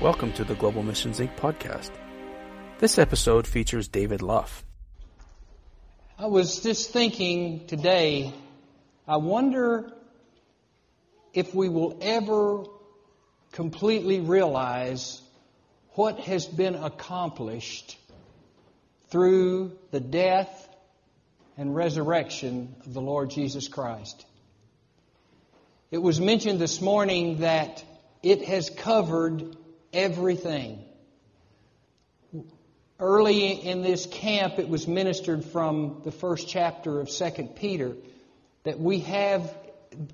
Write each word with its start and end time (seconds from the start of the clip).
Welcome 0.00 0.32
to 0.32 0.44
the 0.44 0.54
Global 0.54 0.82
Missions 0.82 1.20
Inc. 1.20 1.36
podcast. 1.36 1.90
This 2.78 2.98
episode 2.98 3.46
features 3.46 3.88
David 3.88 4.22
Luff. 4.22 4.64
I 6.18 6.24
was 6.28 6.62
just 6.62 6.90
thinking 6.90 7.66
today, 7.66 8.32
I 9.06 9.18
wonder 9.18 9.92
if 11.34 11.54
we 11.54 11.68
will 11.68 11.98
ever 12.00 12.64
completely 13.52 14.20
realize 14.20 15.20
what 15.98 16.20
has 16.20 16.46
been 16.46 16.76
accomplished 16.76 17.98
through 19.10 19.76
the 19.90 19.98
death 19.98 20.68
and 21.56 21.74
resurrection 21.74 22.72
of 22.86 22.94
the 22.94 23.00
Lord 23.00 23.30
Jesus 23.30 23.66
Christ. 23.66 24.24
It 25.90 25.98
was 25.98 26.20
mentioned 26.20 26.60
this 26.60 26.80
morning 26.80 27.38
that 27.38 27.82
it 28.22 28.44
has 28.44 28.70
covered 28.70 29.56
everything. 29.92 30.84
Early 33.00 33.48
in 33.48 33.82
this 33.82 34.06
camp, 34.06 34.60
it 34.60 34.68
was 34.68 34.86
ministered 34.86 35.46
from 35.46 36.02
the 36.04 36.12
first 36.12 36.46
chapter 36.46 37.00
of 37.00 37.10
2 37.10 37.30
Peter 37.56 37.96
that 38.62 38.78
we 38.78 39.00
have, 39.00 39.52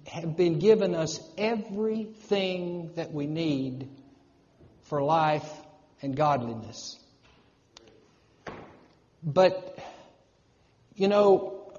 have 0.06 0.34
been 0.34 0.60
given 0.60 0.94
us 0.94 1.20
everything 1.36 2.90
that 2.94 3.12
we 3.12 3.26
need 3.26 3.86
for 4.84 5.02
life 5.02 5.46
and 6.04 6.14
godliness. 6.14 6.98
But, 9.22 9.78
you 10.94 11.08
know, 11.08 11.72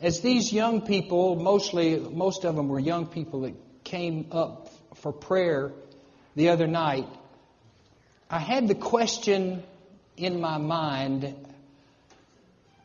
as 0.00 0.20
these 0.20 0.52
young 0.52 0.82
people, 0.82 1.34
mostly, 1.34 1.98
most 1.98 2.44
of 2.44 2.54
them 2.54 2.68
were 2.68 2.78
young 2.78 3.06
people 3.06 3.40
that 3.42 3.54
came 3.82 4.28
up 4.30 4.70
for 4.94 5.12
prayer 5.12 5.72
the 6.36 6.50
other 6.50 6.68
night, 6.68 7.08
I 8.30 8.38
had 8.38 8.68
the 8.68 8.76
question 8.76 9.64
in 10.16 10.40
my 10.40 10.58
mind. 10.58 11.34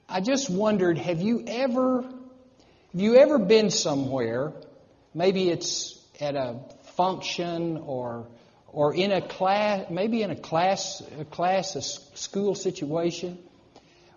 I 0.07 0.21
just 0.21 0.49
wondered, 0.49 0.97
have 0.97 1.21
you 1.21 1.43
ever 1.47 2.01
have 2.01 3.01
you 3.01 3.17
ever 3.17 3.37
been 3.37 3.69
somewhere, 3.69 4.51
maybe 5.13 5.51
it's 5.51 6.03
at 6.19 6.35
a 6.35 6.59
function 6.95 7.77
or 7.85 8.25
or 8.71 8.93
in 8.93 9.11
a 9.11 9.21
class, 9.21 9.89
maybe 9.89 10.21
in 10.21 10.31
a 10.31 10.35
class, 10.35 11.01
a 11.19 11.25
class, 11.25 11.75
a 11.75 11.81
school 11.81 12.55
situation, 12.55 13.37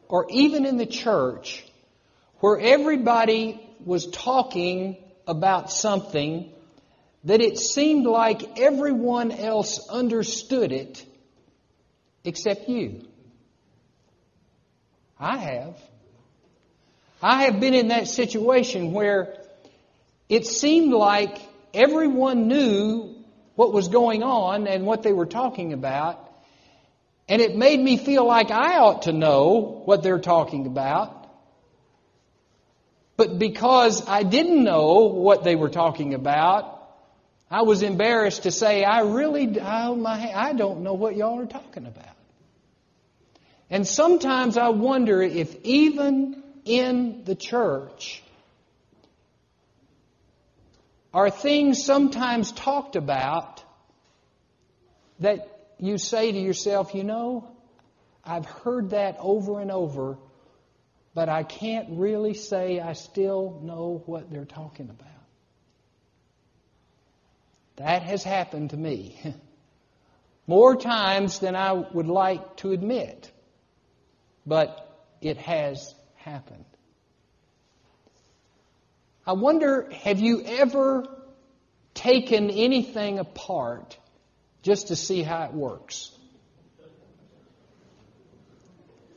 or 0.08 0.26
even 0.30 0.66
in 0.66 0.76
the 0.76 0.86
church, 0.86 1.64
where 2.40 2.58
everybody 2.58 3.60
was 3.84 4.06
talking 4.06 4.96
about 5.26 5.70
something 5.70 6.50
that 7.24 7.40
it 7.40 7.58
seemed 7.58 8.04
like 8.04 8.58
everyone 8.58 9.30
else 9.30 9.88
understood 9.88 10.72
it 10.72 11.04
except 12.24 12.68
you. 12.68 13.06
I 15.18 15.36
have. 15.36 15.76
I 17.22 17.44
have 17.44 17.60
been 17.60 17.74
in 17.74 17.88
that 17.88 18.08
situation 18.08 18.92
where 18.92 19.36
it 20.28 20.46
seemed 20.46 20.92
like 20.92 21.38
everyone 21.72 22.48
knew 22.48 23.11
what 23.54 23.72
was 23.72 23.88
going 23.88 24.22
on 24.22 24.66
and 24.66 24.86
what 24.86 25.02
they 25.02 25.12
were 25.12 25.26
talking 25.26 25.72
about, 25.72 26.28
and 27.28 27.40
it 27.40 27.56
made 27.56 27.80
me 27.80 27.96
feel 27.96 28.26
like 28.26 28.50
I 28.50 28.78
ought 28.78 29.02
to 29.02 29.12
know 29.12 29.82
what 29.84 30.02
they're 30.02 30.18
talking 30.18 30.66
about. 30.66 31.18
But 33.16 33.38
because 33.38 34.08
I 34.08 34.22
didn't 34.22 34.64
know 34.64 35.04
what 35.04 35.44
they 35.44 35.54
were 35.54 35.68
talking 35.68 36.14
about, 36.14 36.80
I 37.50 37.62
was 37.62 37.82
embarrassed 37.82 38.44
to 38.44 38.50
say, 38.50 38.82
I 38.82 39.02
really, 39.02 39.60
oh 39.60 39.94
my, 39.94 40.32
I 40.34 40.54
don't 40.54 40.80
know 40.80 40.94
what 40.94 41.14
y'all 41.16 41.38
are 41.40 41.46
talking 41.46 41.86
about. 41.86 42.16
And 43.68 43.86
sometimes 43.86 44.56
I 44.56 44.70
wonder 44.70 45.22
if 45.22 45.54
even 45.62 46.42
in 46.64 47.24
the 47.24 47.34
church, 47.34 48.22
are 51.14 51.30
things 51.30 51.84
sometimes 51.84 52.52
talked 52.52 52.96
about 52.96 53.62
that 55.20 55.48
you 55.78 55.98
say 55.98 56.32
to 56.32 56.38
yourself, 56.38 56.94
you 56.94 57.04
know, 57.04 57.48
I've 58.24 58.46
heard 58.46 58.90
that 58.90 59.16
over 59.18 59.60
and 59.60 59.70
over, 59.70 60.16
but 61.14 61.28
I 61.28 61.42
can't 61.42 61.88
really 61.90 62.34
say 62.34 62.80
I 62.80 62.92
still 62.92 63.60
know 63.62 64.02
what 64.06 64.30
they're 64.30 64.44
talking 64.44 64.88
about. 64.88 65.08
That 67.76 68.02
has 68.02 68.22
happened 68.22 68.70
to 68.70 68.76
me. 68.76 69.18
More 70.46 70.76
times 70.76 71.38
than 71.38 71.56
I 71.56 71.72
would 71.72 72.06
like 72.06 72.56
to 72.58 72.72
admit. 72.72 73.30
But 74.46 74.88
it 75.20 75.36
has 75.38 75.94
happened. 76.16 76.64
I 79.24 79.34
wonder 79.34 79.88
have 80.02 80.18
you 80.18 80.42
ever 80.44 81.06
taken 81.94 82.50
anything 82.50 83.20
apart 83.20 83.96
just 84.62 84.88
to 84.88 84.96
see 84.96 85.22
how 85.22 85.44
it 85.44 85.52
works? 85.52 86.10
Have 86.80 86.88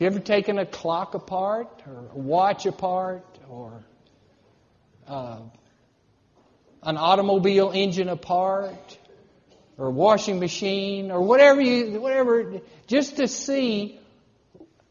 You 0.01 0.07
ever 0.07 0.19
taken 0.19 0.59
a 0.59 0.65
clock 0.65 1.15
apart 1.15 1.81
or 1.87 2.09
a 2.13 2.19
watch 2.19 2.65
apart 2.65 3.25
or 3.49 3.83
uh, 5.07 5.39
an 6.83 6.97
automobile 6.97 7.71
engine 7.73 8.09
apart 8.09 8.97
or 9.77 9.87
a 9.87 9.91
washing 9.91 10.39
machine 10.39 11.11
or 11.11 11.21
whatever 11.21 11.61
you 11.61 11.99
whatever 11.99 12.61
just 12.85 13.17
to 13.17 13.27
see 13.27 13.99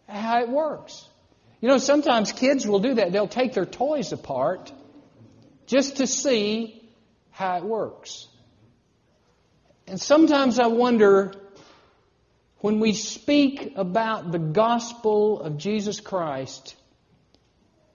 how 0.09 0.41
it 0.41 0.49
works. 0.49 1.09
You 1.61 1.69
know, 1.69 1.79
sometimes 1.79 2.33
kids 2.33 2.67
will 2.67 2.81
do 2.81 2.95
that. 2.95 3.13
They'll 3.13 3.29
take 3.29 3.55
their 3.55 3.65
toys 3.65 4.13
apart 4.13 4.73
just 5.67 5.97
to 5.99 6.07
see 6.07 6.91
how 7.31 7.57
it 7.57 7.65
works. 7.65 8.27
And 9.87 10.01
sometimes 10.01 10.59
I 10.59 10.69
wonder 10.69 11.33
when 12.59 12.81
we 12.81 12.95
speak 12.95 13.75
about 13.77 14.33
the 14.33 14.39
gospel 14.39 15.41
of 15.41 15.59
Jesus 15.59 16.01
Christ 16.01 16.75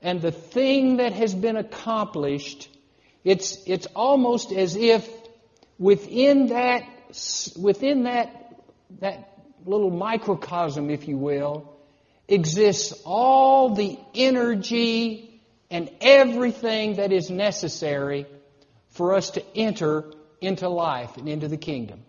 and 0.01 0.21
the 0.21 0.31
thing 0.31 0.97
that 0.97 1.13
has 1.13 1.33
been 1.33 1.57
accomplished 1.57 2.69
it's, 3.23 3.57
it's 3.65 3.85
almost 3.95 4.51
as 4.51 4.75
if 4.75 5.09
within 5.77 6.47
that, 6.47 6.83
within 7.57 8.03
that, 8.03 8.55
that 9.01 9.37
little 9.65 9.91
microcosm, 9.91 10.89
if 10.89 11.07
you 11.07 11.17
will, 11.17 11.77
exists 12.27 12.93
all 13.05 13.75
the 13.75 13.99
energy 14.15 15.28
and 15.69 15.89
everything 16.01 16.95
that 16.95 17.11
is 17.11 17.29
necessary 17.29 18.25
for 18.89 19.13
us 19.13 19.31
to 19.31 19.43
enter 19.55 20.11
into 20.41 20.67
life 20.67 21.17
and 21.17 21.29
into 21.29 21.47
the 21.47 21.57
kingdom. 21.57 22.01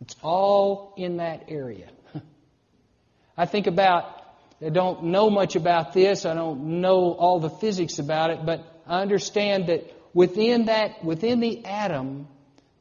It's 0.00 0.16
all 0.22 0.94
in 0.96 1.18
that 1.18 1.44
area. 1.48 1.88
I 3.36 3.46
think 3.46 3.66
about, 3.66 4.04
I 4.64 4.68
don't 4.68 5.04
know 5.04 5.30
much 5.30 5.56
about 5.56 5.92
this, 5.92 6.24
I 6.24 6.34
don't 6.34 6.80
know 6.80 7.12
all 7.12 7.40
the 7.40 7.50
physics 7.50 7.98
about 7.98 8.30
it, 8.30 8.44
but 8.44 8.64
I 8.86 9.00
understand 9.02 9.68
that 9.68 9.84
within 10.14 10.66
that, 10.66 11.04
within 11.04 11.40
the 11.40 11.64
atom, 11.64 12.28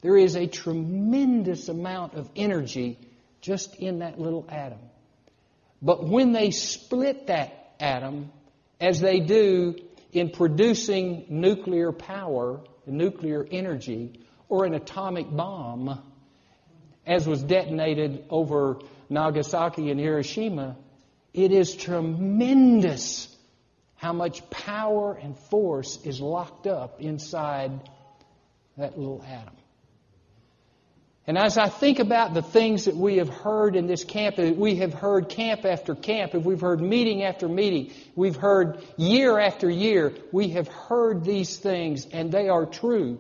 there 0.02 0.18
is 0.18 0.36
a 0.36 0.48
tremendous 0.48 1.69
amount 1.69 2.16
of 2.16 2.30
energy 2.36 3.00
just 3.40 3.75
in 3.75 4.00
that 4.00 4.19
little 4.19 4.45
atom. 4.50 4.80
But 5.81 6.04
when 6.04 6.31
they 6.31 6.51
split 6.51 7.27
that 7.27 7.74
atom, 7.80 8.31
as 8.81 9.00
they 9.00 9.19
do 9.19 9.75
in 10.12 10.31
producing 10.31 11.25
nuclear 11.30 11.92
power, 11.92 12.62
nuclear 12.86 13.48
energy, 13.50 14.19
or 14.50 14.66
an 14.66 14.74
atomic 14.74 15.30
bomb, 15.30 16.01
as 17.06 17.25
was 17.28 17.42
detonated 17.44 18.25
over 18.30 18.80
Nagasaki 19.10 19.92
and 19.92 20.00
Hiroshima, 20.00 20.78
it 21.33 21.51
is 21.51 21.75
tremendous 21.75 23.33
how 23.95 24.13
much 24.13 24.50
power 24.50 25.13
and 25.13 25.38
force 25.38 26.04
is 26.04 26.19
locked 26.19 26.66
up 26.66 27.00
inside 27.00 27.72
that 28.77 28.98
little 28.98 29.24
atom. 29.24 29.54
And 31.27 31.38
as 31.38 31.57
I 31.57 31.69
think 31.69 32.00
about 32.00 32.33
the 32.33 32.41
things 32.41 32.85
that 32.85 32.95
we 32.95 33.18
have 33.18 33.29
heard 33.29 33.75
in 33.75 33.85
this 33.85 34.03
camp, 34.03 34.38
we 34.38 34.75
have 34.77 34.94
heard 34.94 35.29
camp 35.29 35.65
after 35.65 35.94
camp, 35.94 36.33
if 36.33 36.44
we've 36.44 36.62
heard 36.62 36.81
meeting 36.81 37.23
after 37.23 37.47
meeting, 37.47 37.91
we've 38.15 38.35
heard 38.35 38.83
year 38.97 39.38
after 39.38 39.69
year, 39.69 40.13
we 40.31 40.50
have 40.50 40.68
heard 40.68 41.23
these 41.23 41.57
things 41.57 42.07
and 42.12 42.31
they 42.31 42.50
are 42.50 42.65
true. 42.65 43.19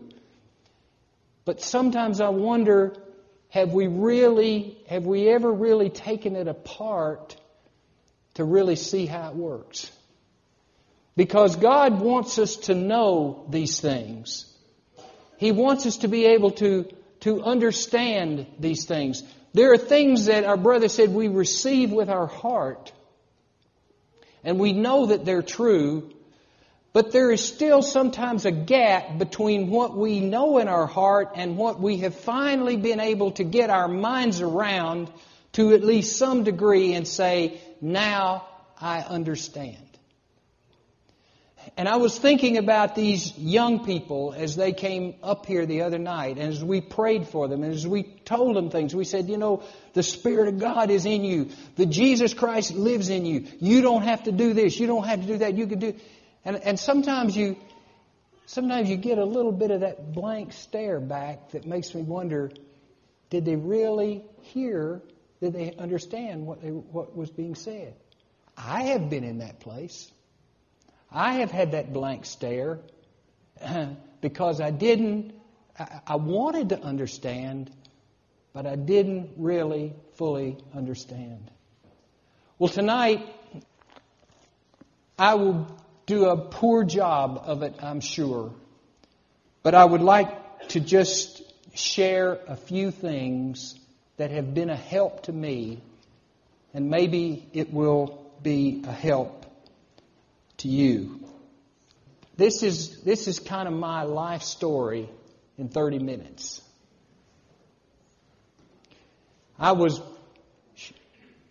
But 1.45 1.61
sometimes 1.61 2.21
I 2.21 2.29
wonder 2.29 2.95
have 3.49 3.73
we 3.73 3.87
really, 3.87 4.77
have 4.87 5.05
we 5.05 5.29
ever 5.29 5.51
really 5.51 5.89
taken 5.89 6.35
it 6.37 6.47
apart 6.47 7.35
to 8.35 8.45
really 8.45 8.77
see 8.77 9.05
how 9.05 9.29
it 9.29 9.35
works? 9.35 9.91
Because 11.17 11.57
God 11.57 11.99
wants 11.99 12.39
us 12.39 12.55
to 12.57 12.75
know 12.75 13.45
these 13.49 13.79
things. 13.81 14.45
He 15.37 15.51
wants 15.51 15.85
us 15.85 15.97
to 15.97 16.07
be 16.07 16.27
able 16.27 16.51
to, 16.51 16.87
to 17.21 17.43
understand 17.43 18.45
these 18.59 18.85
things. 18.85 19.23
There 19.53 19.73
are 19.73 19.77
things 19.77 20.25
that 20.25 20.43
our 20.43 20.57
brother 20.57 20.89
said 20.89 21.09
we 21.09 21.27
receive 21.27 21.91
with 21.91 22.09
our 22.09 22.27
heart, 22.27 22.91
and 24.43 24.59
we 24.59 24.73
know 24.73 25.07
that 25.07 25.25
they're 25.25 25.43
true, 25.43 26.11
but 26.93 27.11
there 27.11 27.31
is 27.31 27.43
still 27.43 27.81
sometimes 27.81 28.45
a 28.45 28.51
gap 28.51 29.17
between 29.17 29.69
what 29.69 29.95
we 29.95 30.19
know 30.19 30.57
in 30.57 30.67
our 30.67 30.87
heart 30.87 31.31
and 31.35 31.57
what 31.57 31.79
we 31.79 31.97
have 31.97 32.15
finally 32.15 32.75
been 32.75 32.99
able 32.99 33.31
to 33.31 33.43
get 33.43 33.69
our 33.69 33.87
minds 33.87 34.41
around 34.41 35.11
to 35.53 35.73
at 35.73 35.83
least 35.83 36.17
some 36.17 36.43
degree 36.43 36.93
and 36.93 37.07
say, 37.07 37.61
now 37.81 38.47
I 38.79 38.99
understand. 38.99 39.90
And 41.77 41.87
I 41.87 41.95
was 41.95 42.17
thinking 42.17 42.57
about 42.57 42.95
these 42.95 43.37
young 43.37 43.85
people 43.85 44.33
as 44.35 44.55
they 44.55 44.73
came 44.73 45.15
up 45.23 45.45
here 45.45 45.65
the 45.65 45.83
other 45.83 45.97
night, 45.97 46.37
and 46.37 46.51
as 46.51 46.63
we 46.63 46.81
prayed 46.81 47.27
for 47.27 47.47
them, 47.47 47.63
and 47.63 47.73
as 47.73 47.87
we 47.87 48.03
told 48.03 48.55
them 48.55 48.69
things, 48.69 48.93
we 48.93 49.05
said, 49.05 49.29
you 49.29 49.37
know, 49.37 49.63
the 49.93 50.03
Spirit 50.03 50.49
of 50.49 50.59
God 50.59 50.91
is 50.91 51.05
in 51.05 51.23
you. 51.23 51.49
The 51.77 51.85
Jesus 51.85 52.33
Christ 52.33 52.73
lives 52.73 53.09
in 53.09 53.25
you. 53.25 53.47
You 53.59 53.81
don't 53.81 54.03
have 54.03 54.23
to 54.23 54.31
do 54.31 54.53
this. 54.53 54.79
You 54.79 54.87
don't 54.87 55.07
have 55.07 55.21
to 55.21 55.27
do 55.27 55.37
that. 55.37 55.55
You 55.55 55.65
can 55.65 55.79
do. 55.79 55.95
And, 56.43 56.57
and 56.57 56.79
sometimes 56.79 57.37
you, 57.37 57.55
sometimes 58.45 58.89
you 58.89 58.97
get 58.97 59.17
a 59.17 59.25
little 59.25 59.53
bit 59.53 59.71
of 59.71 59.81
that 59.81 60.11
blank 60.11 60.51
stare 60.53 60.99
back 60.99 61.51
that 61.51 61.65
makes 61.65 61.95
me 61.95 62.01
wonder, 62.01 62.51
did 63.29 63.45
they 63.45 63.55
really 63.55 64.23
hear? 64.41 65.01
Did 65.39 65.53
they 65.53 65.73
understand 65.77 66.45
what, 66.45 66.61
they, 66.61 66.69
what 66.69 67.15
was 67.15 67.29
being 67.29 67.55
said? 67.55 67.95
I 68.57 68.83
have 68.83 69.09
been 69.09 69.23
in 69.23 69.39
that 69.39 69.61
place. 69.61 70.11
I 71.11 71.33
have 71.35 71.51
had 71.51 71.71
that 71.71 71.91
blank 71.91 72.25
stare 72.25 72.79
because 74.21 74.61
I 74.61 74.71
didn't, 74.71 75.33
I 76.07 76.15
wanted 76.15 76.69
to 76.69 76.81
understand, 76.81 77.69
but 78.53 78.65
I 78.65 78.75
didn't 78.75 79.31
really 79.35 79.93
fully 80.15 80.57
understand. 80.73 81.51
Well, 82.57 82.69
tonight, 82.69 83.27
I 85.19 85.35
will 85.35 85.67
do 86.05 86.25
a 86.25 86.37
poor 86.37 86.83
job 86.83 87.41
of 87.45 87.63
it, 87.63 87.75
I'm 87.81 88.01
sure. 88.01 88.53
But 89.63 89.75
I 89.75 89.83
would 89.83 90.01
like 90.01 90.69
to 90.69 90.79
just 90.79 91.41
share 91.73 92.39
a 92.47 92.55
few 92.55 92.91
things 92.91 93.75
that 94.17 94.31
have 94.31 94.53
been 94.53 94.69
a 94.69 94.75
help 94.75 95.23
to 95.23 95.33
me, 95.33 95.81
and 96.73 96.89
maybe 96.89 97.47
it 97.53 97.73
will 97.73 98.31
be 98.41 98.83
a 98.87 98.91
help 98.91 99.40
to 100.61 100.67
you. 100.67 101.19
This 102.37 102.63
is, 102.63 103.01
this 103.03 103.27
is 103.27 103.39
kind 103.39 103.67
of 103.67 103.73
my 103.73 104.03
life 104.03 104.41
story 104.41 105.09
in 105.57 105.69
30 105.69 105.99
minutes. 105.99 106.61
I 109.59 109.73
was, 109.73 110.01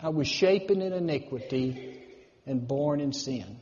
I 0.01 0.09
was 0.09 0.27
shapen 0.27 0.83
in 0.83 0.93
iniquity 0.93 2.03
and 2.47 2.67
born 2.67 3.01
in 3.01 3.13
sin. 3.13 3.59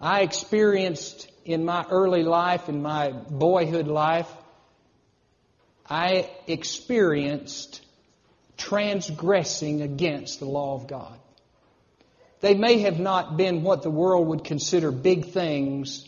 I 0.00 0.20
experienced 0.22 1.30
in 1.44 1.64
my 1.64 1.84
early 1.90 2.22
life, 2.22 2.68
in 2.68 2.82
my 2.82 3.10
boyhood 3.10 3.88
life, 3.88 4.30
I 5.88 6.30
experienced 6.46 7.84
transgressing 8.56 9.82
against 9.82 10.40
the 10.40 10.46
law 10.46 10.74
of 10.74 10.86
God. 10.86 11.18
They 12.44 12.52
may 12.52 12.80
have 12.80 13.00
not 13.00 13.38
been 13.38 13.62
what 13.62 13.80
the 13.80 13.90
world 13.90 14.28
would 14.28 14.44
consider 14.44 14.90
big 14.92 15.30
things, 15.30 16.06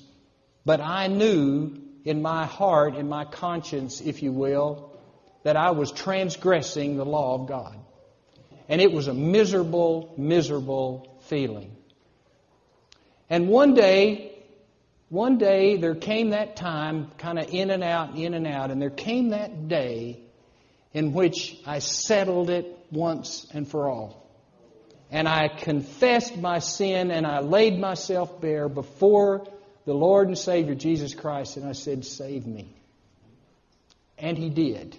but 0.67 0.83
I 0.83 1.06
knew 1.06 1.81
in 2.05 2.21
my 2.21 2.44
heart, 2.44 2.94
in 2.94 3.09
my 3.09 3.25
conscience, 3.25 4.03
if 4.03 4.23
you 4.23 4.33
will, 4.33 4.93
that 5.44 5.56
I 5.56 5.71
was 5.71 5.91
transgressing 5.91 6.99
the 6.99 7.06
law 7.06 7.37
of 7.37 7.49
God. 7.49 7.79
And 8.69 8.83
it 8.83 8.93
was 8.93 9.09
a 9.09 9.15
miserable, 9.15 10.12
miserable 10.19 11.17
feeling. 11.23 11.75
And 13.31 13.49
one 13.49 13.73
day, 13.73 14.38
one 15.09 15.38
day 15.38 15.79
there 15.79 15.94
came 15.94 16.31
that 16.31 16.55
time, 16.55 17.12
kind 17.17 17.38
of 17.38 17.49
in 17.49 17.71
and 17.71 17.83
out, 17.83 18.15
in 18.15 18.35
and 18.35 18.47
out, 18.47 18.71
and 18.71 18.83
there 18.83 18.91
came 18.91 19.31
that 19.31 19.69
day 19.69 20.21
in 20.93 21.15
which 21.15 21.56
I 21.65 21.79
settled 21.79 22.50
it 22.50 22.79
once 22.91 23.47
and 23.55 23.67
for 23.67 23.88
all. 23.88 24.25
And 25.11 25.29
I 25.29 25.49
confessed 25.49 26.37
my 26.37 26.58
sin 26.58 27.11
and 27.11 27.26
I 27.26 27.41
laid 27.41 27.79
myself 27.79 28.41
bare 28.41 28.69
before 28.69 29.47
the 29.85 29.94
Lord 29.94 30.29
and 30.29 30.37
Savior 30.37 30.75
Jesus 30.75 31.14
Christ 31.14 31.56
and 31.56 31.67
I 31.67 31.73
said, 31.73 32.05
Save 32.05 32.47
me. 32.47 32.75
And 34.19 34.37
He 34.37 34.50
did. 34.50 34.97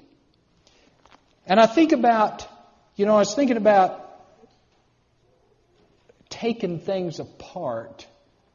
And 1.46 1.60
I 1.60 1.66
think 1.66 1.92
about, 1.92 2.48
you 2.96 3.06
know, 3.06 3.16
I 3.16 3.20
was 3.20 3.36
thinking 3.36 3.58
about 3.58 4.04
taking 6.30 6.80
things 6.80 7.20
apart 7.20 8.06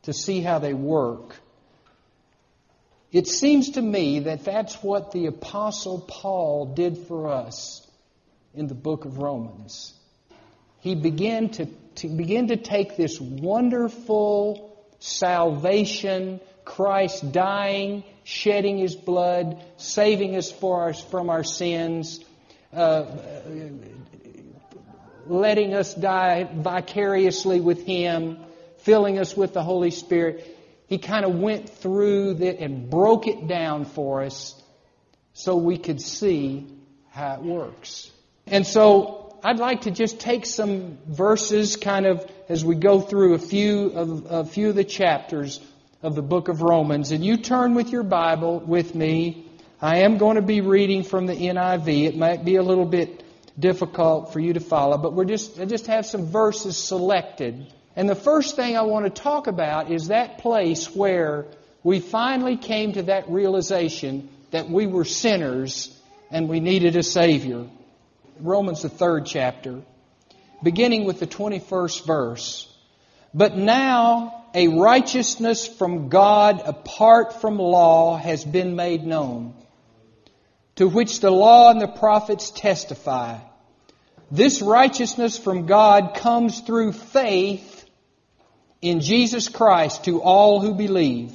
to 0.02 0.12
see 0.12 0.40
how 0.40 0.58
they 0.58 0.74
work. 0.74 1.36
It 3.10 3.26
seems 3.26 3.70
to 3.70 3.82
me 3.82 4.20
that 4.20 4.44
that's 4.44 4.82
what 4.82 5.12
the 5.12 5.26
Apostle 5.26 6.00
Paul 6.00 6.74
did 6.74 6.96
for 6.96 7.28
us 7.28 7.86
in 8.54 8.68
the 8.68 8.74
book 8.74 9.04
of 9.04 9.18
Romans. 9.18 9.94
He 10.82 10.94
began 10.94 11.48
to, 11.50 11.66
to 11.96 12.08
begin 12.08 12.48
to 12.48 12.56
take 12.56 12.96
this 12.96 13.18
wonderful 13.18 14.76
salvation, 14.98 16.40
Christ 16.64 17.32
dying, 17.32 18.04
shedding 18.22 18.76
his 18.76 18.94
blood, 18.94 19.64
saving 19.78 20.36
us 20.36 20.52
for 20.52 20.82
our, 20.82 20.92
from 20.92 21.30
our 21.30 21.42
sins, 21.42 22.20
uh, 22.72 23.06
letting 25.26 25.72
us 25.72 25.94
die 25.94 26.44
vicariously 26.52 27.60
with 27.60 27.86
him 27.86 28.38
filling 28.82 29.18
us 29.18 29.36
with 29.36 29.54
the 29.54 29.62
Holy 29.62 29.90
Spirit. 29.90 30.56
He 30.86 30.98
kind 30.98 31.24
of 31.24 31.34
went 31.36 31.68
through 31.68 32.34
that 32.34 32.58
and 32.58 32.90
broke 32.90 33.26
it 33.26 33.46
down 33.46 33.84
for 33.84 34.22
us 34.22 34.60
so 35.32 35.56
we 35.56 35.78
could 35.78 36.00
see 36.00 36.66
how 37.10 37.34
it 37.34 37.42
works. 37.42 38.10
And 38.46 38.66
so 38.66 39.21
I'd 39.42 39.58
like 39.58 39.82
to 39.82 39.90
just 39.90 40.20
take 40.20 40.46
some 40.46 40.98
verses 41.06 41.76
kind 41.76 42.06
of 42.06 42.24
as 42.48 42.64
we 42.64 42.76
go 42.76 43.00
through 43.00 43.34
a 43.34 43.38
few 43.38 43.90
of 43.90 44.26
a 44.30 44.44
few 44.44 44.68
of 44.68 44.74
the 44.74 44.84
chapters 44.84 45.60
of 46.02 46.14
the 46.14 46.22
book 46.22 46.48
of 46.48 46.62
Romans. 46.62 47.10
And 47.10 47.24
you 47.24 47.36
turn 47.36 47.74
with 47.74 47.90
your 47.90 48.02
Bible 48.02 48.60
with 48.60 48.94
me. 48.94 49.46
I 49.80 49.98
am 49.98 50.18
going 50.18 50.36
to 50.36 50.42
be 50.42 50.60
reading 50.60 51.02
from 51.02 51.26
the 51.26 51.34
NIV. 51.34 52.06
It 52.06 52.16
might 52.16 52.44
be 52.44 52.56
a 52.56 52.62
little 52.62 52.84
bit 52.84 53.24
difficult 53.58 54.32
for 54.32 54.38
you 54.38 54.52
to 54.52 54.60
follow, 54.60 54.96
but 54.96 55.12
we're 55.12 55.24
just 55.24 55.58
I 55.58 55.64
just 55.64 55.86
have 55.88 56.06
some 56.06 56.26
verses 56.26 56.76
selected 56.76 57.66
and 57.94 58.08
the 58.08 58.14
first 58.14 58.56
thing 58.56 58.76
I 58.76 58.82
want 58.82 59.04
to 59.04 59.22
talk 59.22 59.46
about 59.46 59.90
is 59.90 60.08
that 60.08 60.38
place 60.38 60.94
where 60.94 61.46
we 61.82 62.00
finally 62.00 62.56
came 62.56 62.92
to 62.92 63.02
that 63.04 63.28
realization 63.28 64.30
that 64.50 64.70
we 64.70 64.86
were 64.86 65.04
sinners 65.04 65.94
and 66.30 66.48
we 66.48 66.60
needed 66.60 66.96
a 66.96 67.02
Savior. 67.02 67.66
Romans, 68.40 68.82
the 68.82 68.88
third 68.88 69.26
chapter, 69.26 69.82
beginning 70.62 71.04
with 71.04 71.20
the 71.20 71.26
21st 71.26 72.06
verse. 72.06 72.68
But 73.34 73.56
now 73.56 74.44
a 74.54 74.68
righteousness 74.68 75.66
from 75.66 76.08
God 76.08 76.62
apart 76.64 77.40
from 77.40 77.58
law 77.58 78.16
has 78.16 78.44
been 78.44 78.76
made 78.76 79.04
known, 79.04 79.54
to 80.76 80.88
which 80.88 81.20
the 81.20 81.30
law 81.30 81.70
and 81.70 81.80
the 81.80 81.88
prophets 81.88 82.50
testify. 82.50 83.38
This 84.30 84.62
righteousness 84.62 85.36
from 85.38 85.66
God 85.66 86.14
comes 86.14 86.60
through 86.60 86.92
faith 86.92 87.84
in 88.80 89.00
Jesus 89.00 89.48
Christ 89.48 90.04
to 90.04 90.20
all 90.22 90.60
who 90.60 90.74
believe. 90.74 91.32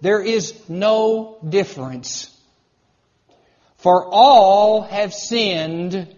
There 0.00 0.20
is 0.20 0.54
no 0.68 1.38
difference. 1.46 2.34
For 3.78 4.04
all 4.04 4.82
have 4.82 5.14
sinned 5.14 6.14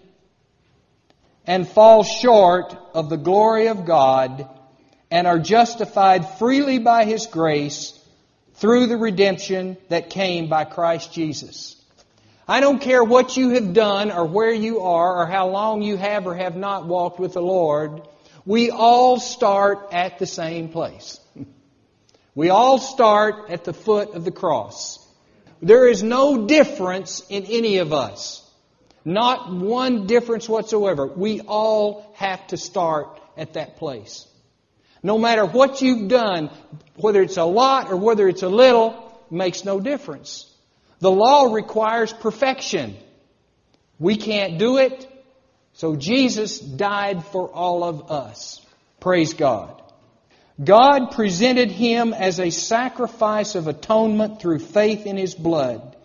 and 1.47 1.69
fall 1.69 2.05
short 2.05 2.75
of 2.95 3.11
the 3.11 3.17
glory 3.17 3.69
of 3.69 3.85
God 3.85 4.49
and 5.11 5.26
are 5.26 5.38
justified 5.38 6.38
freely 6.38 6.79
by 6.79 7.05
His 7.05 7.26
grace 7.26 7.99
through 8.55 8.87
the 8.87 8.97
redemption 8.97 9.76
that 9.88 10.11
came 10.11 10.49
by 10.49 10.64
Christ 10.64 11.12
Jesus. 11.12 11.76
I 12.49 12.61
don't 12.61 12.81
care 12.81 13.05
what 13.05 13.37
you 13.37 13.50
have 13.50 13.75
done 13.75 14.11
or 14.11 14.25
where 14.25 14.52
you 14.52 14.81
are 14.81 15.19
or 15.19 15.26
how 15.26 15.49
long 15.49 15.83
you 15.83 15.97
have 15.97 16.26
or 16.26 16.35
have 16.35 16.57
not 16.57 16.87
walked 16.87 17.21
with 17.21 17.35
the 17.35 17.43
Lord. 17.43 18.02
We 18.47 18.71
all 18.71 19.21
start 19.21 19.88
at 19.93 20.19
the 20.19 20.26
same 20.26 20.69
place. 20.69 21.21
We 22.33 22.49
all 22.49 22.79
start 22.79 23.50
at 23.50 23.64
the 23.64 23.73
foot 23.73 24.14
of 24.14 24.25
the 24.25 24.31
cross. 24.31 25.00
There 25.62 25.88
is 25.88 26.02
no 26.02 26.47
difference 26.47 27.23
in 27.29 27.45
any 27.45 27.79
of 27.79 27.93
us. 27.93 28.47
Not 29.05 29.52
one 29.52 30.07
difference 30.07 30.49
whatsoever. 30.49 31.07
We 31.07 31.40
all 31.40 32.12
have 32.14 32.47
to 32.49 32.57
start 32.57 33.21
at 33.37 33.55
that 33.55 33.76
place. 33.76 34.26
No 35.02 35.19
matter 35.19 35.47
what 35.47 35.81
you've 35.81 36.09
done, 36.09 36.50
whether 36.97 37.23
it's 37.23 37.38
a 37.38 37.45
lot 37.45 37.90
or 37.90 37.97
whether 37.97 38.29
it's 38.29 38.43
a 38.43 38.49
little, 38.49 39.19
makes 39.31 39.64
no 39.64 39.81
difference. 39.81 40.47
The 40.99 41.11
law 41.11 41.52
requires 41.52 42.12
perfection. 42.12 42.97
We 43.99 44.17
can't 44.17 44.59
do 44.59 44.76
it, 44.76 45.09
so 45.73 45.97
Jesus 45.97 46.59
died 46.59 47.25
for 47.25 47.49
all 47.49 47.85
of 47.85 48.11
us. 48.11 48.64
Praise 48.99 49.33
God. 49.33 49.79
God 50.62 51.12
presented 51.12 51.71
him 51.71 52.12
as 52.12 52.38
a 52.38 52.50
sacrifice 52.50 53.55
of 53.55 53.67
atonement 53.67 54.40
through 54.40 54.59
faith 54.59 55.07
in 55.07 55.17
his 55.17 55.35
blood. 55.35 55.97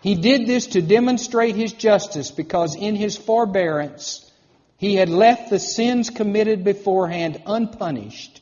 He 0.00 0.14
did 0.14 0.46
this 0.46 0.68
to 0.68 0.82
demonstrate 0.82 1.54
his 1.56 1.72
justice 1.72 2.30
because 2.30 2.76
in 2.76 2.94
his 2.94 3.16
forbearance 3.16 4.30
he 4.78 4.94
had 4.94 5.08
left 5.08 5.50
the 5.50 5.58
sins 5.58 6.10
committed 6.10 6.64
beforehand 6.64 7.42
unpunished. 7.46 8.40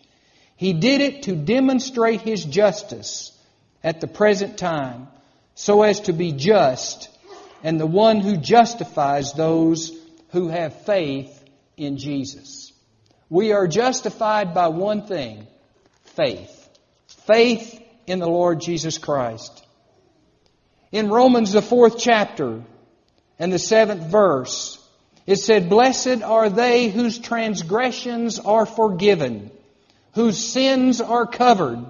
He 0.57 0.73
did 0.73 1.01
it 1.01 1.25
to 1.25 1.35
demonstrate 1.35 2.21
his 2.21 2.45
justice 2.45 3.37
at 3.83 4.01
the 4.01 4.07
present 4.07 4.59
time 4.59 5.09
so 5.55 5.83
as 5.83 6.01
to 6.03 6.13
be 6.13 6.33
just 6.33 7.09
and 7.65 7.81
the 7.81 7.87
one 7.87 8.21
who 8.21 8.37
justifies 8.37 9.33
those 9.33 9.93
who 10.31 10.49
have 10.49 10.85
faith 10.85 11.45
in 11.77 11.99
Jesus. 11.99 12.62
We 13.33 13.53
are 13.53 13.67
justified 13.67 14.53
by 14.53 14.69
one 14.69 15.07
thing 15.07 15.47
faith. 16.05 16.69
Faith 17.25 17.81
in 18.07 18.19
the 18.19 18.29
Lord 18.29 18.61
Jesus 18.61 18.99
Christ. 18.99 19.65
In 20.93 21.09
Romans, 21.09 21.53
the 21.53 21.62
fourth 21.62 21.99
chapter 21.99 22.62
and 23.39 23.51
the 23.51 23.59
seventh 23.59 24.03
verse, 24.03 24.79
it 25.27 25.37
said, 25.37 25.71
Blessed 25.71 26.23
are 26.23 26.51
they 26.51 26.91
whose 26.91 27.19
transgressions 27.19 28.39
are 28.39 28.67
forgiven, 28.67 29.51
whose 30.12 30.53
sins 30.53 31.01
are 31.01 31.27
covered. 31.27 31.87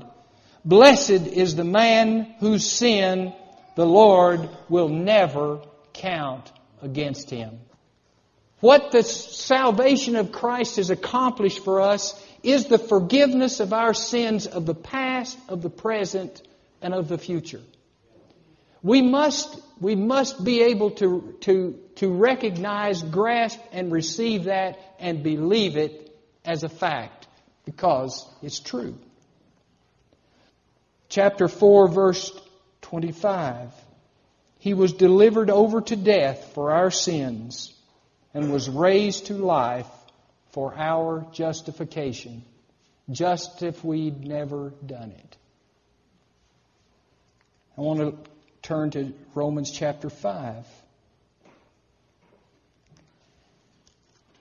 Blessed 0.65 1.11
is 1.11 1.57
the 1.57 1.65
man 1.65 2.37
whose 2.39 2.71
sin 2.71 3.33
the 3.75 3.85
Lord 3.85 4.49
will 4.69 4.89
never 4.89 5.59
count 5.93 6.53
against 6.83 7.31
him. 7.31 7.59
What 8.63 8.93
the 8.93 9.03
salvation 9.03 10.15
of 10.15 10.31
Christ 10.31 10.77
has 10.77 10.91
accomplished 10.91 11.65
for 11.65 11.81
us 11.81 12.15
is 12.45 12.67
the 12.67 12.79
forgiveness 12.79 13.59
of 13.59 13.73
our 13.73 13.93
sins 13.93 14.47
of 14.47 14.67
the 14.67 14.75
past, 14.75 15.37
of 15.49 15.63
the 15.63 15.69
present, 15.69 16.41
and 16.81 16.95
of 16.95 17.09
the 17.09 17.19
future. 17.19 17.61
We 18.81 19.03
must, 19.03 19.61
we 19.81 19.97
must 19.97 20.45
be 20.45 20.63
able 20.63 20.93
to, 20.93 21.37
to, 21.41 21.77
to 21.97 22.09
recognize, 22.09 23.03
grasp, 23.03 23.59
and 23.73 23.91
receive 23.91 24.45
that 24.45 24.79
and 25.01 25.25
believe 25.25 25.77
it 25.77 26.17
as 26.45 26.63
a 26.63 26.69
fact 26.69 27.27
because 27.65 28.25
it's 28.43 28.61
true. 28.61 28.97
Chapter 31.09 31.49
4, 31.49 31.89
verse 31.89 32.31
25. 32.83 33.73
He 34.61 34.73
was 34.73 34.93
delivered 34.93 35.51
over 35.51 35.81
to 35.81 35.97
death 35.97 36.53
for 36.55 36.71
our 36.71 36.93
sins 36.93 37.75
and 38.35 38.53
was 38.53 38.69
raised 38.69 39.27
to 39.27 39.35
life 39.35 39.89
for 40.51 40.75
our 40.75 41.27
justification, 41.33 42.45
just 43.11 43.63
if 43.63 43.85
we'd 43.85 44.25
never 44.25 44.73
done 44.85 45.13
it. 45.13 45.37
I 47.77 47.81
want 47.81 48.01
to 48.01 48.31
turn 48.63 48.91
to 48.91 49.13
Romans 49.35 49.71
chapter 49.71 50.11
5, 50.11 50.67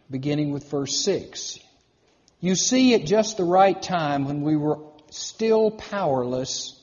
beginning 0.10 0.52
with 0.52 0.70
verse 0.70 1.04
6. 1.04 1.60
You 2.42 2.56
see, 2.56 2.94
at 2.94 3.06
just 3.06 3.38
the 3.38 3.44
right 3.46 3.82
time, 3.82 4.26
when 4.26 4.42
we 4.42 4.58
were 4.58 4.80
still 5.12 5.72
powerless, 5.72 6.78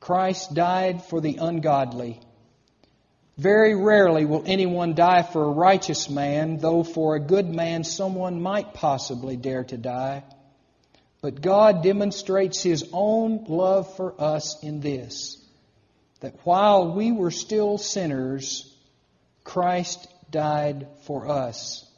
Christ 0.00 0.54
died 0.54 1.04
for 1.04 1.20
the 1.20 1.36
ungodly. 1.36 2.20
Very 3.38 3.76
rarely 3.76 4.24
will 4.24 4.42
anyone 4.46 4.94
die 4.94 5.22
for 5.22 5.44
a 5.44 5.52
righteous 5.52 6.10
man, 6.10 6.58
though 6.58 6.82
for 6.82 7.14
a 7.14 7.20
good 7.20 7.48
man 7.48 7.84
someone 7.84 8.42
might 8.42 8.74
possibly 8.74 9.36
dare 9.36 9.62
to 9.62 9.76
die. 9.76 10.24
But 11.22 11.40
God 11.40 11.84
demonstrates 11.84 12.60
His 12.60 12.88
own 12.92 13.44
love 13.46 13.94
for 13.94 14.20
us 14.20 14.62
in 14.62 14.80
this 14.80 15.36
that 16.20 16.34
while 16.42 16.96
we 16.96 17.12
were 17.12 17.30
still 17.30 17.78
sinners, 17.78 18.74
Christ 19.44 20.08
died 20.32 20.88
for 21.02 21.28
us. 21.28 21.88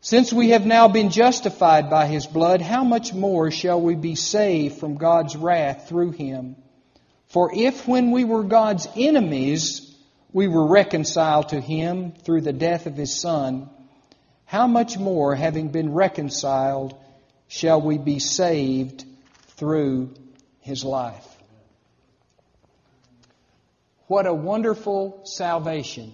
Since 0.00 0.32
we 0.32 0.50
have 0.50 0.64
now 0.64 0.86
been 0.86 1.10
justified 1.10 1.90
by 1.90 2.06
His 2.06 2.28
blood, 2.28 2.62
how 2.62 2.84
much 2.84 3.12
more 3.12 3.50
shall 3.50 3.80
we 3.80 3.96
be 3.96 4.14
saved 4.14 4.78
from 4.78 4.98
God's 4.98 5.34
wrath 5.34 5.88
through 5.88 6.12
Him? 6.12 6.54
For 7.26 7.52
if 7.52 7.88
when 7.88 8.12
we 8.12 8.22
were 8.22 8.44
God's 8.44 8.86
enemies, 8.94 9.91
we 10.32 10.48
were 10.48 10.66
reconciled 10.66 11.50
to 11.50 11.60
him 11.60 12.12
through 12.12 12.40
the 12.40 12.52
death 12.52 12.86
of 12.86 12.96
his 12.96 13.20
Son, 13.20 13.68
how 14.44 14.66
much 14.66 14.98
more, 14.98 15.34
having 15.34 15.68
been 15.68 15.92
reconciled, 15.92 16.94
shall 17.48 17.80
we 17.80 17.98
be 17.98 18.18
saved 18.18 19.04
through 19.56 20.14
his 20.60 20.84
life? 20.84 21.26
What 24.06 24.26
a 24.26 24.34
wonderful 24.34 25.22
salvation. 25.24 26.12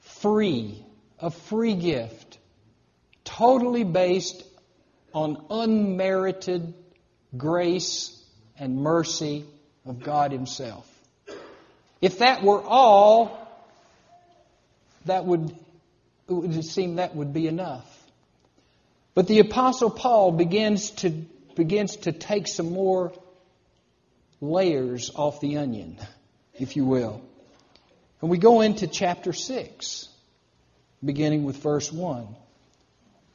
Free, 0.00 0.84
a 1.20 1.30
free 1.30 1.74
gift, 1.74 2.38
totally 3.24 3.84
based 3.84 4.42
on 5.12 5.44
unmerited 5.50 6.74
grace 7.36 8.12
and 8.58 8.78
mercy 8.78 9.44
of 9.84 10.02
God 10.02 10.32
Himself. 10.32 10.95
If 12.00 12.18
that 12.18 12.42
were 12.42 12.62
all, 12.62 13.46
that 15.06 15.24
would, 15.24 15.50
it 16.28 16.32
would 16.32 16.64
seem 16.64 16.96
that 16.96 17.14
would 17.14 17.32
be 17.32 17.46
enough. 17.46 17.92
But 19.14 19.26
the 19.28 19.38
Apostle 19.38 19.90
Paul 19.90 20.32
begins 20.32 20.90
to, 20.90 21.10
begins 21.54 21.96
to 21.98 22.12
take 22.12 22.46
some 22.46 22.70
more 22.72 23.12
layers 24.40 25.10
off 25.14 25.40
the 25.40 25.56
onion, 25.56 25.96
if 26.54 26.76
you 26.76 26.84
will. 26.84 27.22
And 28.20 28.30
we 28.30 28.38
go 28.38 28.60
into 28.60 28.86
chapter 28.86 29.32
6, 29.32 30.08
beginning 31.04 31.44
with 31.44 31.56
verse 31.56 31.90
1. 31.90 32.26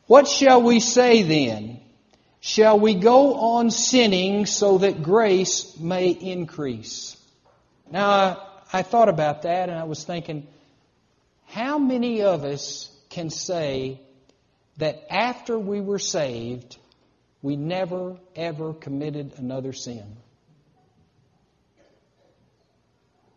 What 0.06 0.28
shall 0.28 0.62
we 0.62 0.80
say 0.80 1.24
then? 1.24 1.80
Shall 2.42 2.80
we 2.80 2.96
go 2.96 3.36
on 3.36 3.72
sinning 3.72 4.46
so 4.46 4.80
that 4.80 5.04
grace 5.04 5.80
may 5.80 6.10
increase? 6.10 7.16
Now, 7.90 8.51
I 8.74 8.84
thought 8.84 9.10
about 9.10 9.42
that 9.44 9.70
and 9.70 9.78
I 9.78 9.84
was 9.84 10.04
thinking, 10.04 10.48
how 11.48 11.78
many 11.78 12.22
of 12.22 12.44
us 12.44 12.90
can 13.10 13.30
say 13.30 14.00
that 14.78 15.06
after 15.10 15.60
we 15.60 15.82
were 15.82 16.00
saved, 16.00 16.78
we 17.42 17.56
never, 17.56 18.18
ever 18.36 18.74
committed 18.74 19.34
another 19.38 19.74
sin? 19.74 20.16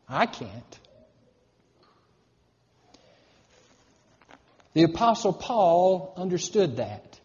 I 0.09 0.27
can't. 0.27 0.79
The 4.75 4.85
Apostle 4.85 5.33
Paul 5.33 6.15
understood 6.17 6.77
that. 6.77 7.19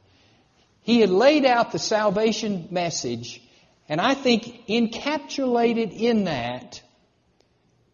He 0.81 1.01
had 1.01 1.09
laid 1.09 1.45
out 1.45 1.71
the 1.71 1.79
salvation 1.79 2.67
message, 2.71 3.41
and 3.87 3.99
I 3.99 4.13
think 4.13 4.67
encapsulated 4.67 5.91
in 5.91 6.23
that 6.23 6.81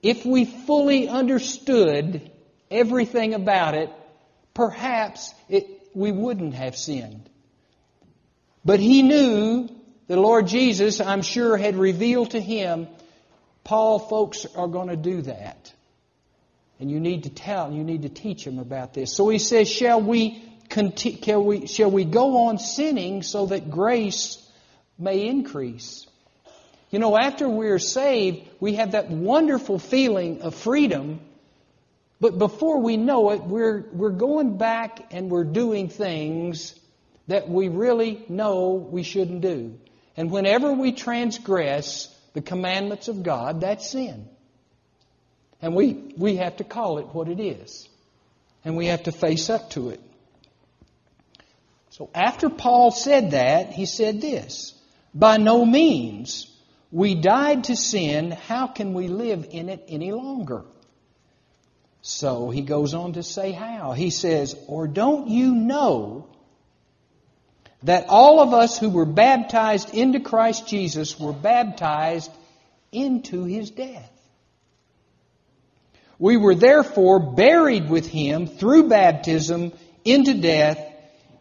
if 0.05 0.24
we 0.24 0.45
fully 0.45 1.09
understood 1.09 2.29
everything 2.69 3.33
about 3.33 3.74
it, 3.74 3.89
perhaps 4.53 5.33
it, 5.50 5.67
we 5.95 6.12
wouldn't 6.12 6.53
have 6.53 6.77
sinned. 6.77 7.27
But 8.63 8.79
he 8.79 9.01
knew 9.01 9.67
the 10.05 10.15
Lord 10.15 10.45
Jesus, 10.45 11.01
I'm 11.01 11.24
sure, 11.24 11.57
had 11.57 11.75
revealed 11.75 12.31
to 12.31 12.39
him, 12.39 12.88
Paul, 13.63 13.97
folks 13.97 14.45
are 14.55 14.67
going 14.67 14.89
to 14.89 14.95
do 14.95 15.24
that. 15.24 15.74
And 16.79 16.91
you 16.91 17.00
need 17.00 17.24
to 17.24 17.31
tell, 17.31 17.71
you 17.71 17.83
need 17.83 18.03
to 18.03 18.09
teach 18.09 18.45
them 18.45 18.59
about 18.59 18.93
this. 18.93 19.12
So 19.12 19.27
he 19.29 19.39
says, 19.39 19.67
shall 19.67 20.00
we, 20.00 20.43
shall 20.69 21.43
we, 21.43 21.65
shall 21.65 21.89
we 21.89 22.05
go 22.05 22.45
on 22.45 22.59
sinning 22.59 23.24
so 23.24 23.47
that 23.47 23.71
grace 23.71 24.38
may 25.00 25.25
increase? 25.25 26.05
You 26.96 27.00
know, 27.00 27.18
after 27.18 27.50
we're 27.50 27.78
saved, 27.78 28.48
we 28.62 28.75
have 28.75 28.92
that 28.92 29.10
wonderful 29.10 29.80
feeling 29.80 30.42
of 30.44 30.56
freedom. 30.56 31.20
But 32.22 32.40
before 32.40 32.80
we 32.80 32.96
know 32.96 33.32
it, 33.32 33.44
we're, 33.44 33.84
we're 33.92 34.12
going 34.12 34.58
back 34.58 35.12
and 35.12 35.30
we're 35.30 35.44
doing 35.44 35.90
things 35.90 36.74
that 37.28 37.50
we 37.50 37.68
really 37.68 38.24
know 38.30 38.75
we 38.75 39.04
shouldn't 39.04 39.42
do. 39.42 39.78
And 40.16 40.32
whenever 40.32 40.72
we 40.72 40.94
transgress 40.94 42.08
the 42.32 42.40
commandments 42.40 43.10
of 43.10 43.24
God, 43.24 43.60
that's 43.60 43.92
sin. 43.92 44.30
And 45.62 45.75
we, 45.75 46.14
we 46.16 46.38
have 46.38 46.56
to 46.56 46.64
call 46.64 47.00
it 47.00 47.08
what 47.08 47.28
it 47.28 47.42
is. 47.42 47.90
And 48.64 48.78
we 48.78 48.86
have 48.86 49.04
to 49.04 49.12
face 49.12 49.50
up 49.50 49.72
to 49.72 49.90
it. 49.90 50.00
So 51.90 52.10
after 52.16 52.50
Paul 52.50 52.92
said 52.92 53.32
that, 53.32 53.74
he 53.74 53.86
said 53.86 54.22
this 54.22 54.74
By 55.14 55.36
no 55.36 55.66
means. 55.66 56.54
We 56.92 57.15
died 57.15 57.65
to 57.65 57.75
sin. 57.75 58.32
How 58.32 58.68
can 58.68 58.94
we 58.94 59.08
live 59.08 59.48
in 59.51 59.70
it 59.70 59.86
any 59.88 60.12
longer? 60.12 60.63
So 62.01 62.51
he 62.51 62.62
goes 62.62 62.94
on 62.94 63.13
to 63.13 63.24
say 63.24 63.51
how. 63.51 63.94
He 63.94 64.12
says, 64.12 64.56
Or 64.68 64.88
don't 64.88 65.27
you 65.27 65.56
know 65.56 66.27
that 67.84 68.06
all 68.10 68.42
of 68.42 68.54
us 68.54 68.77
who 68.77 68.89
were 68.89 69.06
baptized 69.06 69.94
into 69.94 70.20
Christ 70.20 70.68
Jesus 70.68 71.20
were 71.20 71.34
baptized 71.34 72.32
into 72.92 73.44
his 73.44 73.72
death? 73.72 74.12
We 76.20 76.38
were 76.38 76.56
therefore 76.56 77.20
buried 77.20 77.89
with 77.89 78.08
him 78.08 78.48
through 78.48 78.88
baptism 78.88 79.74
into 80.06 80.36
death, 80.36 80.80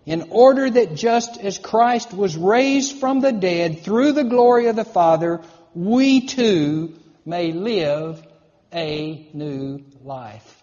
in 0.07 0.29
order 0.31 0.69
that 0.69 0.95
just 0.95 1.39
as 1.41 1.59
Christ 1.59 2.13
was 2.13 2.37
raised 2.37 2.99
from 2.99 3.21
the 3.21 3.33
dead 3.33 3.83
through 3.83 4.13
the 4.13 4.25
glory 4.25 4.67
of 4.67 4.77
the 4.77 4.85
Father, 4.85 5.41
we 5.75 6.27
too 6.27 6.95
may 7.25 7.53
live 7.53 8.25
a 8.73 9.29
new 9.33 9.83
life. 10.03 10.63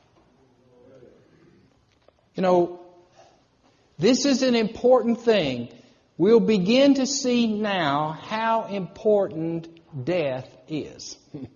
You 2.35 2.43
know, 2.43 2.79
this 3.97 4.25
is 4.25 4.43
an 4.43 4.55
important 4.55 5.21
thing. 5.21 5.69
We'll 6.17 6.39
begin 6.39 6.95
to 6.95 7.07
see 7.07 7.47
now 7.47 8.11
how 8.11 8.65
important 8.65 9.67
death 10.05 10.47
is. 10.67 11.17
you 11.33 11.47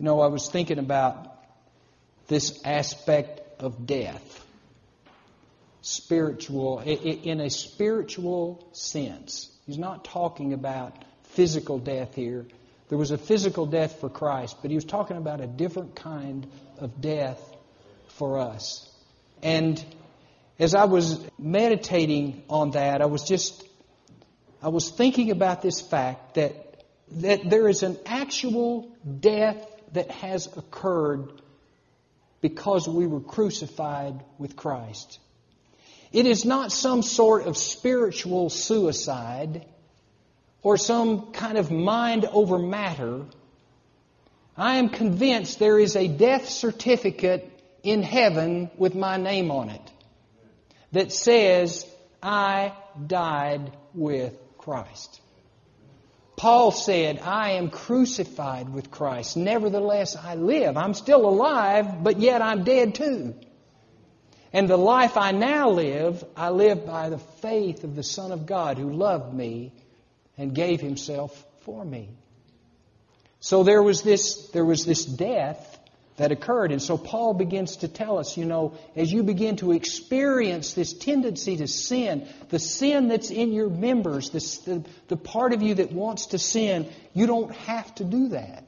know, 0.00 0.20
I 0.20 0.26
was 0.26 0.48
thinking 0.48 0.78
about 0.78 1.34
this 2.26 2.60
aspect 2.64 3.40
of 3.60 3.86
death. 3.86 4.44
Spiritual, 5.90 6.80
in 6.80 7.40
a 7.40 7.48
spiritual 7.48 8.68
sense. 8.72 9.50
He's 9.66 9.78
not 9.78 10.04
talking 10.04 10.52
about 10.52 11.02
physical 11.30 11.78
death 11.78 12.14
here. 12.14 12.44
There 12.90 12.98
was 12.98 13.10
a 13.10 13.16
physical 13.16 13.64
death 13.64 13.98
for 13.98 14.10
Christ, 14.10 14.58
but 14.60 14.70
he 14.70 14.74
was 14.74 14.84
talking 14.84 15.16
about 15.16 15.40
a 15.40 15.46
different 15.46 15.96
kind 15.96 16.46
of 16.76 17.00
death 17.00 17.40
for 18.08 18.38
us. 18.38 18.86
And 19.42 19.82
as 20.58 20.74
I 20.74 20.84
was 20.84 21.24
meditating 21.38 22.42
on 22.50 22.72
that, 22.72 23.00
I 23.00 23.06
was 23.06 23.22
just 23.22 23.64
I 24.62 24.68
was 24.68 24.90
thinking 24.90 25.30
about 25.30 25.62
this 25.62 25.80
fact 25.80 26.34
that 26.34 26.84
that 27.12 27.48
there 27.48 27.66
is 27.66 27.82
an 27.82 27.96
actual 28.04 28.90
death 29.20 29.66
that 29.92 30.10
has 30.10 30.54
occurred 30.54 31.40
because 32.42 32.86
we 32.86 33.06
were 33.06 33.20
crucified 33.20 34.22
with 34.36 34.54
Christ. 34.54 35.18
It 36.12 36.26
is 36.26 36.44
not 36.44 36.72
some 36.72 37.02
sort 37.02 37.46
of 37.46 37.56
spiritual 37.56 38.50
suicide 38.50 39.64
or 40.62 40.76
some 40.76 41.32
kind 41.32 41.58
of 41.58 41.70
mind 41.70 42.24
over 42.24 42.58
matter. 42.58 43.24
I 44.56 44.76
am 44.76 44.88
convinced 44.88 45.58
there 45.58 45.78
is 45.78 45.96
a 45.96 46.08
death 46.08 46.48
certificate 46.48 47.50
in 47.82 48.02
heaven 48.02 48.70
with 48.76 48.94
my 48.94 49.16
name 49.16 49.50
on 49.50 49.70
it 49.70 49.92
that 50.92 51.12
says, 51.12 51.86
I 52.22 52.72
died 53.06 53.70
with 53.94 54.34
Christ. 54.56 55.20
Paul 56.36 56.70
said, 56.70 57.18
I 57.18 57.52
am 57.52 57.68
crucified 57.68 58.68
with 58.68 58.90
Christ. 58.90 59.36
Nevertheless, 59.36 60.16
I 60.16 60.36
live. 60.36 60.76
I'm 60.76 60.94
still 60.94 61.28
alive, 61.28 62.02
but 62.02 62.20
yet 62.20 62.42
I'm 62.42 62.64
dead 62.64 62.94
too. 62.94 63.34
And 64.52 64.68
the 64.68 64.78
life 64.78 65.16
I 65.16 65.32
now 65.32 65.70
live, 65.70 66.24
I 66.36 66.50
live 66.50 66.86
by 66.86 67.10
the 67.10 67.18
faith 67.18 67.84
of 67.84 67.94
the 67.94 68.02
Son 68.02 68.32
of 68.32 68.46
God 68.46 68.78
who 68.78 68.90
loved 68.90 69.34
me 69.34 69.72
and 70.38 70.54
gave 70.54 70.80
himself 70.80 71.44
for 71.62 71.84
me. 71.84 72.08
So 73.40 73.62
there 73.62 73.82
was 73.82 74.02
this, 74.02 74.48
there 74.48 74.64
was 74.64 74.84
this 74.84 75.04
death 75.04 75.78
that 76.16 76.32
occurred. 76.32 76.72
And 76.72 76.82
so 76.82 76.98
Paul 76.98 77.34
begins 77.34 77.76
to 77.78 77.88
tell 77.88 78.18
us, 78.18 78.36
you 78.36 78.44
know, 78.44 78.76
as 78.96 79.12
you 79.12 79.22
begin 79.22 79.56
to 79.56 79.72
experience 79.72 80.74
this 80.74 80.92
tendency 80.92 81.56
to 81.58 81.68
sin, 81.68 82.26
the 82.48 82.58
sin 82.58 83.08
that's 83.08 83.30
in 83.30 83.52
your 83.52 83.68
members, 83.68 84.30
this, 84.30 84.58
the, 84.58 84.84
the 85.08 85.16
part 85.16 85.52
of 85.52 85.62
you 85.62 85.74
that 85.74 85.92
wants 85.92 86.26
to 86.28 86.38
sin, 86.38 86.88
you 87.14 87.26
don't 87.26 87.54
have 87.54 87.94
to 87.96 88.04
do 88.04 88.28
that 88.28 88.64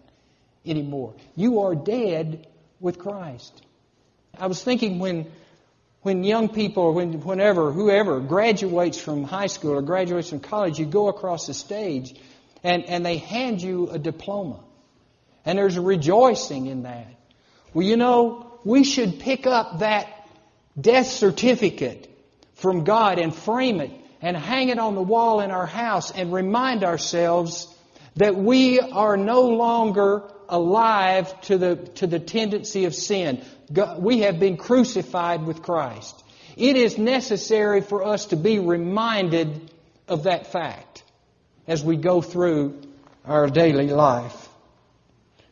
anymore. 0.65 1.15
You 1.35 1.63
are 1.63 1.75
dead 1.75 2.47
with 2.79 2.99
Christ. 2.99 3.61
I 4.39 4.47
was 4.47 4.63
thinking 4.63 5.01
when 5.01 5.31
when 6.03 6.25
young 6.25 6.49
people 6.49 6.85
or 6.85 6.93
when, 6.93 7.21
whenever, 7.21 7.73
whoever 7.73 8.21
graduates 8.21 8.99
from 8.99 9.25
high 9.25 9.49
school 9.49 9.73
or 9.73 9.83
graduates 9.83 10.31
from 10.31 10.41
college, 10.41 10.79
you 10.79 10.87
go 10.87 11.09
across 11.09 11.47
the 11.47 11.55
stage 11.55 12.15
and, 12.63 12.85
and 12.85 13.05
they 13.05 13.19
hand 13.19 13.61
you 13.61 13.89
a 13.91 13.99
diploma. 13.99 14.61
And 15.45 15.59
there's 15.59 15.77
a 15.77 15.81
rejoicing 15.81 16.67
in 16.67 16.85
that. 16.85 17.07
Well, 17.75 17.87
you 17.87 17.97
know, 17.97 18.59
we 18.65 18.85
should 18.85 19.21
pick 19.21 19.47
up 19.47 19.81
that 19.81 20.09
death 20.79 21.07
certificate 21.07 22.09
from 22.55 22.85
God 22.85 23.19
and 23.19 23.35
frame 23.35 23.81
it 23.81 23.91
and 24.23 24.37
hang 24.37 24.69
it 24.69 24.79
on 24.79 24.95
the 24.95 25.03
wall 25.03 25.41
in 25.41 25.51
our 25.51 25.67
house 25.67 26.11
and 26.11 26.33
remind 26.33 26.85
ourselves 26.85 27.75
that 28.17 28.37
we 28.37 28.81
are 28.81 29.17
no 29.17 29.49
longer 29.49 30.31
alive 30.51 31.41
to 31.43 31.57
the, 31.57 31.77
to 31.97 32.07
the 32.07 32.19
tendency 32.19 32.85
of 32.85 32.95
sin. 32.95 33.43
We 33.99 34.21
have 34.21 34.39
been 34.39 34.57
crucified 34.57 35.45
with 35.47 35.63
Christ. 35.63 36.23
It 36.57 36.77
is 36.77 36.99
necessary 36.99 37.81
for 37.81 38.05
us 38.05 38.27
to 38.27 38.37
be 38.37 38.59
reminded 38.59 39.71
of 40.09 40.25
that 40.25 40.49
fact 40.49 41.05
as 41.67 41.83
we 41.83 41.97
go 41.97 42.21
through 42.21 42.83
our 43.25 43.47
daily 43.49 43.87
life. 43.87 44.49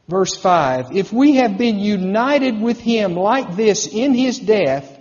Verse 0.09 0.35
5 0.35 0.97
If 0.97 1.13
we 1.13 1.37
have 1.37 1.57
been 1.57 1.79
united 1.79 2.61
with 2.61 2.81
him 2.81 3.15
like 3.15 3.57
this 3.57 3.87
in 3.87 4.15
his 4.15 4.39
death, 4.39 4.95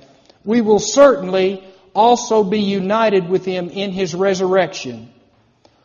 we 0.46 0.62
will 0.62 0.80
certainly 0.80 1.64
also 1.94 2.44
be 2.44 2.60
united 2.60 3.28
with 3.28 3.44
him 3.44 3.70
in 3.70 3.92
his 3.92 4.14
resurrection. 4.14 5.12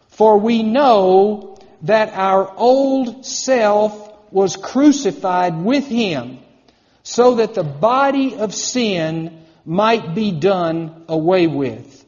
For 0.09 0.39
we 0.39 0.63
know 0.63 1.52
that 1.83 2.13
our 2.15 2.53
old 2.57 3.27
self 3.27 4.11
was 4.33 4.57
crucified 4.57 5.57
with 5.57 5.87
him, 5.87 6.39
so 7.03 7.37
that 7.37 7.55
the 7.55 7.65
body 7.65 8.37
of 8.37 8.55
sin 8.55 9.45
might 9.65 10.15
be 10.15 10.33
done 10.33 11.05
away 11.09 11.47
with, 11.47 12.05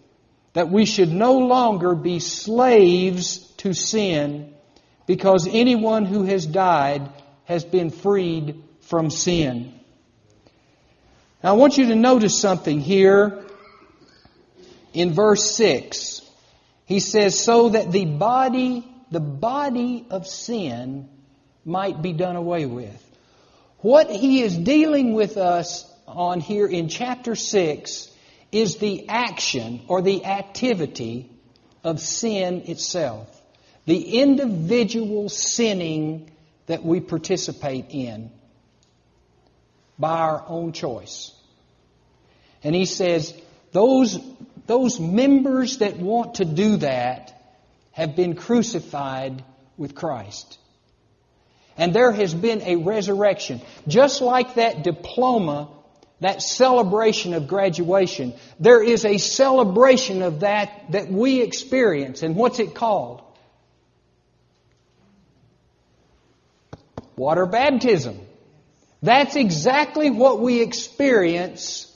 that 0.52 0.70
we 0.70 0.86
should 0.86 1.12
no 1.12 1.38
longer 1.38 1.94
be 1.94 2.18
slaves 2.20 3.38
to 3.58 3.74
sin 3.74 4.54
because 5.06 5.46
anyone 5.50 6.04
who 6.04 6.24
has 6.24 6.46
died 6.46 7.08
has 7.44 7.64
been 7.64 7.90
freed 7.90 8.62
from 8.80 9.10
sin. 9.10 9.78
Now, 11.42 11.50
I 11.50 11.52
want 11.56 11.76
you 11.76 11.88
to 11.88 11.94
notice 11.94 12.40
something 12.40 12.80
here 12.80 13.44
in 14.94 15.12
verse 15.12 15.54
6. 15.56 16.22
He 16.86 17.00
says, 17.00 17.38
so 17.38 17.70
that 17.70 17.92
the 17.92 18.06
body, 18.06 18.86
the 19.14 19.20
body 19.20 20.04
of 20.10 20.26
sin 20.26 21.08
might 21.64 22.02
be 22.02 22.12
done 22.12 22.34
away 22.34 22.66
with. 22.66 23.00
What 23.78 24.10
he 24.10 24.42
is 24.42 24.56
dealing 24.56 25.14
with 25.14 25.36
us 25.36 25.88
on 26.08 26.40
here 26.40 26.66
in 26.66 26.88
chapter 26.88 27.36
6 27.36 28.10
is 28.50 28.78
the 28.78 29.08
action 29.08 29.82
or 29.86 30.02
the 30.02 30.24
activity 30.24 31.30
of 31.84 32.00
sin 32.00 32.62
itself 32.66 33.30
the 33.86 34.20
individual 34.20 35.28
sinning 35.28 36.30
that 36.66 36.82
we 36.84 37.00
participate 37.00 37.86
in 37.90 38.30
by 39.98 40.18
our 40.18 40.44
own 40.48 40.72
choice. 40.72 41.32
And 42.62 42.74
he 42.74 42.86
says, 42.86 43.34
those, 43.72 44.18
those 44.66 44.98
members 44.98 45.78
that 45.78 45.98
want 45.98 46.36
to 46.36 46.44
do 46.44 46.78
that 46.78 47.34
have 47.94 48.14
been 48.14 48.34
crucified 48.34 49.42
with 49.76 49.94
Christ. 49.94 50.58
And 51.76 51.94
there 51.94 52.12
has 52.12 52.34
been 52.34 52.62
a 52.62 52.76
resurrection. 52.76 53.60
Just 53.88 54.20
like 54.20 54.54
that 54.54 54.84
diploma, 54.84 55.68
that 56.20 56.42
celebration 56.42 57.34
of 57.34 57.48
graduation, 57.48 58.34
there 58.60 58.82
is 58.82 59.04
a 59.04 59.18
celebration 59.18 60.22
of 60.22 60.40
that 60.40 60.90
that 60.90 61.10
we 61.10 61.40
experience. 61.40 62.22
And 62.22 62.36
what's 62.36 62.58
it 62.58 62.74
called? 62.74 63.22
Water 67.16 67.46
baptism. 67.46 68.20
That's 69.02 69.36
exactly 69.36 70.10
what 70.10 70.40
we 70.40 70.62
experience, 70.62 71.92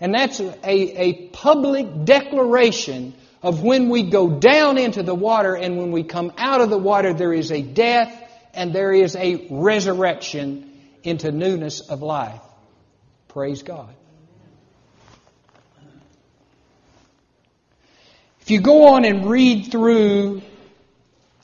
and 0.00 0.14
that's 0.14 0.38
a, 0.38 0.54
a 0.64 1.28
public 1.30 2.04
declaration 2.04 3.14
of 3.42 3.62
when 3.62 3.88
we 3.88 4.02
go 4.02 4.28
down 4.28 4.76
into 4.78 5.02
the 5.02 5.14
water 5.14 5.54
and 5.54 5.78
when 5.78 5.92
we 5.92 6.02
come 6.02 6.32
out 6.36 6.60
of 6.60 6.70
the 6.70 6.78
water, 6.78 7.14
there 7.14 7.32
is 7.32 7.50
a 7.50 7.62
death 7.62 8.16
and 8.52 8.72
there 8.72 8.92
is 8.92 9.16
a 9.16 9.46
resurrection 9.50 10.70
into 11.02 11.32
newness 11.32 11.80
of 11.80 12.02
life. 12.02 12.40
Praise 13.28 13.62
God. 13.62 13.94
If 18.42 18.50
you 18.50 18.60
go 18.60 18.94
on 18.94 19.04
and 19.04 19.30
read 19.30 19.70
through 19.70 20.42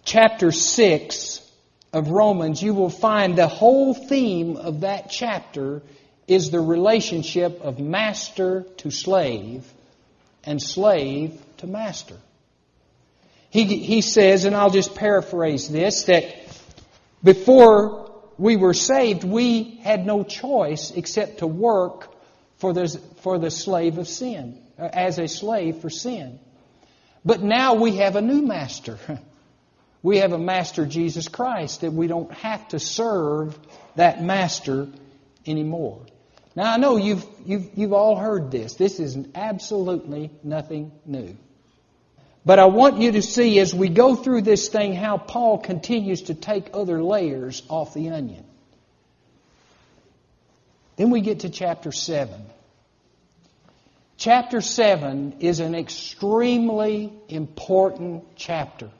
chapter 0.04 0.50
6 0.50 1.50
of 1.92 2.09
Romans, 2.09 2.61
you 2.61 2.74
will 2.74 2.90
find 2.90 3.37
the 3.37 3.46
whole 3.46 3.94
theme 3.94 4.56
of 4.56 4.80
that 4.80 5.09
chapter 5.09 5.82
is 6.26 6.50
the 6.50 6.61
relationship 6.61 7.61
of 7.61 7.78
master 7.78 8.66
to 8.78 8.90
slave 8.90 9.72
and 10.44 10.61
slave 10.61 11.40
to 11.58 11.66
master. 11.66 12.16
He, 13.50 13.64
he 13.64 14.00
says, 14.00 14.44
and 14.44 14.54
I'll 14.54 14.70
just 14.70 14.94
paraphrase 14.94 15.68
this, 15.68 16.04
that 16.04 16.24
before 17.22 18.22
we 18.38 18.56
were 18.56 18.74
saved, 18.74 19.24
we 19.24 19.80
had 19.82 20.06
no 20.06 20.24
choice 20.24 20.90
except 20.90 21.38
to 21.38 21.46
work 21.46 22.12
for 22.58 22.72
the, 22.72 22.88
for 23.22 23.38
the 23.38 23.50
slave 23.50 23.98
of 23.98 24.08
sin, 24.08 24.60
uh, 24.78 24.88
as 24.92 25.18
a 25.18 25.28
slave 25.28 25.78
for 25.78 25.90
sin. 25.90 26.38
But 27.24 27.42
now 27.42 27.74
we 27.74 27.96
have 27.96 28.16
a 28.16 28.22
new 28.22 28.42
master. 28.42 28.98
We 30.06 30.18
have 30.18 30.32
a 30.32 30.38
master, 30.38 30.86
Jesus 30.86 31.26
Christ, 31.26 31.80
that 31.80 31.92
we 31.92 32.06
don't 32.06 32.30
have 32.30 32.68
to 32.68 32.78
serve 32.78 33.58
that 33.96 34.22
master 34.22 34.86
anymore. 35.44 36.06
Now, 36.54 36.72
I 36.72 36.76
know 36.76 36.96
you've, 36.96 37.26
you've, 37.44 37.70
you've 37.74 37.92
all 37.92 38.14
heard 38.14 38.52
this. 38.52 38.74
This 38.74 39.00
is 39.00 39.18
absolutely 39.34 40.30
nothing 40.44 40.92
new. 41.04 41.36
But 42.46 42.61
I 42.61 42.66
want 42.66 42.98
you 42.98 43.11
to 43.12 43.22
see 43.22 43.59
as 43.59 43.74
we 43.74 43.88
go 43.88 44.14
through 44.14 44.42
this 44.42 44.68
thing 44.68 44.94
how 44.94 45.18
Paul 45.18 45.59
continues 45.59 46.22
to 46.22 46.35
take 46.35 46.70
other 46.72 47.02
layers 47.02 47.64
off 47.68 47.92
the 47.92 48.11
onion. 48.11 48.44
Then 50.94 51.11
we 51.11 51.22
get 51.22 51.40
to 51.40 51.50
chapter 51.50 51.90
7. 51.90 52.40
Chapter 54.16 54.61
7 54.61 55.38
is 55.40 55.59
an 55.59 55.74
extremely 55.74 57.12
important 57.28 58.24
chapter. 58.37 58.90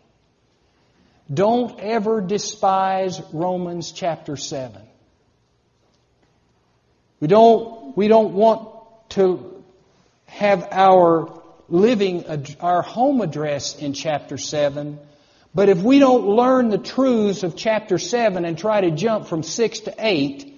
Don't 1.33 1.79
ever 1.79 2.21
despise 2.21 3.21
Romans 3.33 3.93
chapter 3.93 4.37
7. 4.37 4.83
We 7.21 7.29
don't, 7.29 7.97
we 7.97 8.09
don't 8.09 8.35
want 8.35 8.69
to 9.11 9.63
have 10.27 10.67
our 10.73 11.46
living, 11.69 12.25
our 12.61 12.83
home 12.83 13.21
address 13.21 13.77
in 13.77 13.93
chapter 13.93 14.39
7, 14.39 14.99
but 15.55 15.69
if 15.69 15.79
we 15.79 15.99
don't 15.99 16.27
learn 16.27 16.69
the 16.69 16.79
truths 16.79 17.43
of 17.43 17.57
chapter 17.57 17.99
7 17.99 18.45
and 18.45 18.59
try 18.59 18.83
to 18.83 18.91
jump 18.91 19.27
from 19.27 19.43
6 19.43 19.81
to 19.81 19.95
8, 19.99 20.53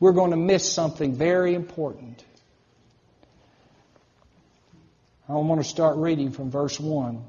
we're 0.00 0.12
going 0.12 0.30
to 0.30 0.36
miss 0.36 0.72
something 0.72 1.14
very 1.14 1.54
important. 1.54 2.24
I 5.28 5.34
want 5.34 5.60
to 5.60 5.68
start 5.68 5.98
reading 5.98 6.30
from 6.30 6.50
verse 6.50 6.80
1. 6.80 7.22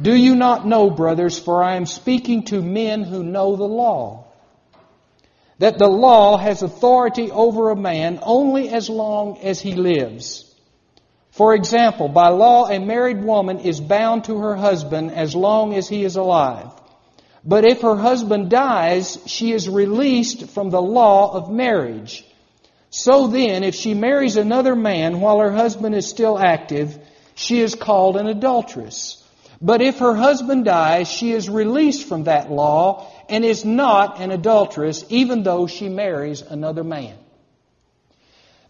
Do 0.00 0.14
you 0.14 0.36
not 0.36 0.66
know, 0.66 0.90
brothers, 0.90 1.38
for 1.38 1.62
I 1.62 1.76
am 1.76 1.86
speaking 1.86 2.44
to 2.44 2.62
men 2.62 3.02
who 3.02 3.24
know 3.24 3.56
the 3.56 3.64
law, 3.64 4.26
that 5.58 5.78
the 5.78 5.88
law 5.88 6.36
has 6.36 6.62
authority 6.62 7.30
over 7.30 7.70
a 7.70 7.76
man 7.76 8.18
only 8.22 8.68
as 8.68 8.88
long 8.88 9.38
as 9.38 9.60
he 9.60 9.74
lives. 9.74 10.53
For 11.34 11.52
example, 11.52 12.08
by 12.08 12.28
law, 12.28 12.68
a 12.68 12.78
married 12.78 13.20
woman 13.24 13.58
is 13.58 13.80
bound 13.80 14.24
to 14.24 14.38
her 14.38 14.54
husband 14.54 15.10
as 15.10 15.34
long 15.34 15.74
as 15.74 15.88
he 15.88 16.04
is 16.04 16.14
alive. 16.14 16.70
But 17.44 17.64
if 17.64 17.80
her 17.80 17.96
husband 17.96 18.50
dies, 18.50 19.18
she 19.26 19.50
is 19.50 19.68
released 19.68 20.46
from 20.50 20.70
the 20.70 20.80
law 20.80 21.34
of 21.34 21.50
marriage. 21.50 22.24
So 22.90 23.26
then, 23.26 23.64
if 23.64 23.74
she 23.74 23.94
marries 23.94 24.36
another 24.36 24.76
man 24.76 25.20
while 25.20 25.40
her 25.40 25.50
husband 25.50 25.96
is 25.96 26.08
still 26.08 26.38
active, 26.38 26.96
she 27.34 27.58
is 27.58 27.74
called 27.74 28.16
an 28.16 28.28
adulteress. 28.28 29.20
But 29.60 29.82
if 29.82 29.98
her 29.98 30.14
husband 30.14 30.64
dies, 30.64 31.08
she 31.08 31.32
is 31.32 31.50
released 31.50 32.06
from 32.06 32.24
that 32.24 32.48
law 32.48 33.10
and 33.28 33.44
is 33.44 33.64
not 33.64 34.20
an 34.20 34.30
adulteress, 34.30 35.04
even 35.08 35.42
though 35.42 35.66
she 35.66 35.88
marries 35.88 36.42
another 36.42 36.84
man. 36.84 37.16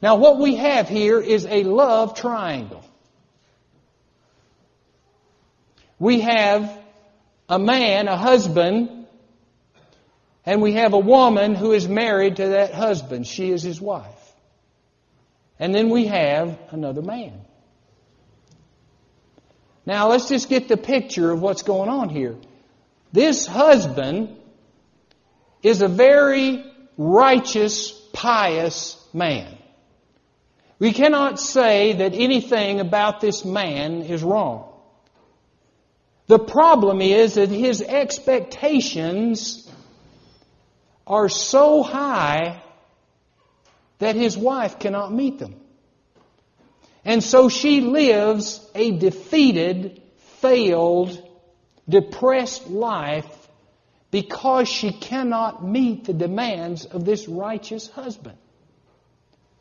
Now, 0.05 0.17
what 0.17 0.38
we 0.38 0.57
have 0.57 0.87
here 0.87 1.19
is 1.19 1.47
a 1.47 1.62
love 1.64 2.14
triangle. 2.14 2.85
We 5.99 6.21
have 6.21 6.79
a 7.49 7.59
man, 7.59 8.07
a 8.09 8.17
husband, 8.19 9.07
and 10.45 10.61
we 10.61 10.75
have 10.75 10.93
a 10.93 10.99
woman 10.99 11.55
who 11.55 11.73
is 11.73 11.88
married 11.88 12.37
to 12.37 12.49
that 12.49 12.75
husband. 12.75 13.27
She 13.27 13.51
is 13.51 13.62
his 13.62 13.81
wife. 13.81 14.35
And 15.59 15.75
then 15.75 15.88
we 15.88 16.05
have 16.09 16.59
another 16.71 17.01
man. 17.01 17.40
Now 19.87 20.09
let's 20.09 20.29
just 20.29 20.51
get 20.51 20.69
the 20.69 20.77
picture 20.77 21.31
of 21.31 21.40
what's 21.40 21.62
going 21.62 21.88
on 21.88 22.11
here. 22.11 22.37
This 23.14 23.47
husband 23.47 24.37
is 25.62 25.81
a 25.81 25.88
very 25.88 26.62
righteous, 26.99 27.90
pious 28.12 29.03
man. 29.14 29.61
We 30.85 30.92
cannot 30.92 31.40
say 31.40 31.94
that 31.94 32.12
anything 32.12 32.79
about 32.79 33.23
this 33.23 33.42
man 33.42 34.03
is 34.03 34.23
wrong. 34.23 34.70
The 36.27 36.38
problem 36.38 37.01
is 37.01 37.37
that 37.37 37.49
his 37.49 37.81
expectations 37.81 39.66
are 41.07 41.31
so 41.31 41.83
high 41.83 42.62
that 43.99 44.14
his 44.14 44.37
wife 44.37 44.79
cannot 44.79 45.11
meet 45.11 45.38
them. 45.38 45.55
And 47.03 47.25
so 47.25 47.49
she 47.49 47.81
lives 47.81 48.61
a 48.75 48.90
defeated, 48.90 50.03
failed, 50.42 51.18
depressed 51.88 52.68
life 52.68 53.49
because 54.11 54.68
she 54.68 54.92
cannot 54.92 55.64
meet 55.64 56.05
the 56.05 56.12
demands 56.12 56.85
of 56.85 57.07
this 57.07 57.27
righteous 57.27 57.88
husband. 57.88 58.37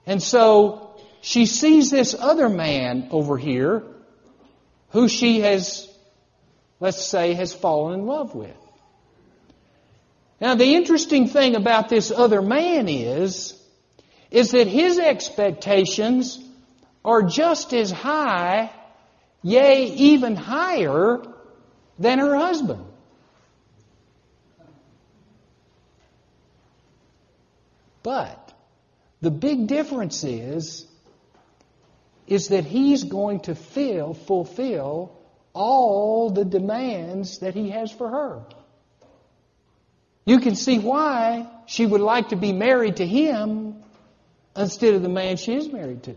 And 0.05 0.21
so 0.21 0.89
she 1.23 1.45
sees 1.45 1.89
this 1.89 2.13
other 2.13 2.49
man 2.49 3.07
over 3.09 3.38
here 3.38 3.81
who 4.89 5.07
she 5.07 5.39
has, 5.39 5.89
let's 6.81 7.01
say, 7.01 7.33
has 7.33 7.53
fallen 7.53 8.01
in 8.01 8.05
love 8.05 8.36
with. 8.36 8.57
Now, 10.41 10.55
the 10.55 10.75
interesting 10.75 11.29
thing 11.29 11.55
about 11.55 11.88
this 11.88 12.12
other 12.12 12.41
man 12.41 12.89
is, 12.89 13.57
is 14.31 14.51
that 14.51 14.67
his 14.67 14.99
expectations 14.99 16.43
are 17.05 17.23
just 17.23 17.73
as 17.73 17.89
high, 17.89 18.69
yea, 19.41 19.86
even 19.93 20.36
higher 20.36 21.21
than 21.97 22.19
her 22.19 22.36
husband. 22.36 22.83
But 28.03 28.53
the 29.21 29.31
big 29.31 29.67
difference 29.67 30.25
is, 30.25 30.86
is 32.27 32.49
that 32.49 32.65
he's 32.65 33.03
going 33.03 33.41
to 33.41 33.55
fill, 33.55 34.13
fulfill 34.13 35.17
all 35.53 36.29
the 36.29 36.45
demands 36.45 37.39
that 37.39 37.53
he 37.53 37.69
has 37.69 37.91
for 37.91 38.09
her. 38.09 38.41
You 40.25 40.39
can 40.39 40.55
see 40.55 40.79
why 40.79 41.47
she 41.65 41.86
would 41.86 42.01
like 42.01 42.29
to 42.29 42.36
be 42.36 42.53
married 42.53 42.97
to 42.97 43.05
him 43.05 43.83
instead 44.55 44.93
of 44.93 45.01
the 45.01 45.09
man 45.09 45.38
she 45.38 45.53
is 45.53 45.71
married 45.71 46.03
to. 46.03 46.15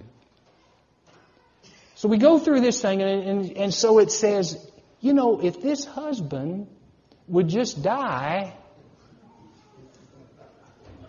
So 1.96 2.08
we 2.08 2.18
go 2.18 2.38
through 2.38 2.60
this 2.60 2.80
thing, 2.80 3.02
and, 3.02 3.22
and, 3.22 3.56
and 3.56 3.74
so 3.74 3.98
it 3.98 4.12
says, 4.12 4.58
you 5.00 5.12
know, 5.12 5.40
if 5.42 5.60
this 5.60 5.84
husband 5.84 6.68
would 7.26 7.48
just 7.48 7.82
die, 7.82 8.54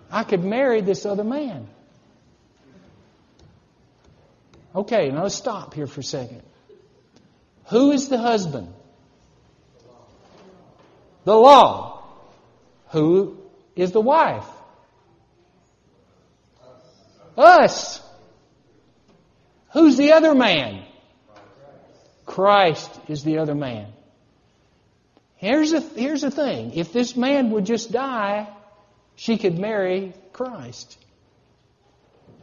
I 0.10 0.24
could 0.24 0.44
marry 0.44 0.82
this 0.82 1.06
other 1.06 1.26
man. 1.26 1.68
Okay, 4.78 5.10
now 5.10 5.24
let's 5.24 5.34
stop 5.34 5.74
here 5.74 5.88
for 5.88 6.02
a 6.02 6.04
second. 6.04 6.44
Who 7.70 7.92
is 7.92 8.10
the 8.10 8.20
husband? 8.20 8.72
The 11.24 11.36
law. 11.36 12.04
Who 12.90 13.40
is 13.76 13.92
the 13.92 14.00
wife? 14.00 14.46
Us. 17.36 18.00
Who's 19.74 19.98
the 19.98 20.12
other 20.12 20.36
man? 20.36 20.86
Christ 22.28 22.92
is 23.08 23.24
the 23.24 23.40
other 23.40 23.56
man. 23.56 23.92
Here's 25.38 25.72
the, 25.72 25.82
here's 25.82 26.22
the 26.22 26.30
thing. 26.30 26.74
If 26.76 26.94
this 26.94 27.16
man 27.16 27.50
would 27.50 27.66
just 27.66 27.92
die, 27.92 28.48
she 29.16 29.40
could 29.40 29.58
marry 29.58 30.14
Christ. 30.34 31.00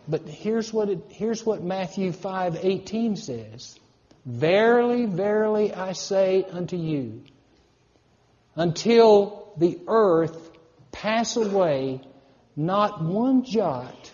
But 0.06 0.28
here's 0.28 0.72
what, 0.72 0.88
it, 0.90 0.98
here's 1.08 1.44
what 1.44 1.62
Matthew 1.62 2.12
5:18 2.12 3.16
says. 3.16 3.78
Verily, 4.26 5.06
verily, 5.06 5.72
I 5.72 5.92
say 5.92 6.44
unto 6.50 6.76
you, 6.76 7.22
until 8.54 9.52
the 9.58 9.78
earth 9.86 10.50
pass 10.92 11.36
away, 11.36 12.00
not 12.56 13.02
one 13.02 13.44
jot 13.44 14.10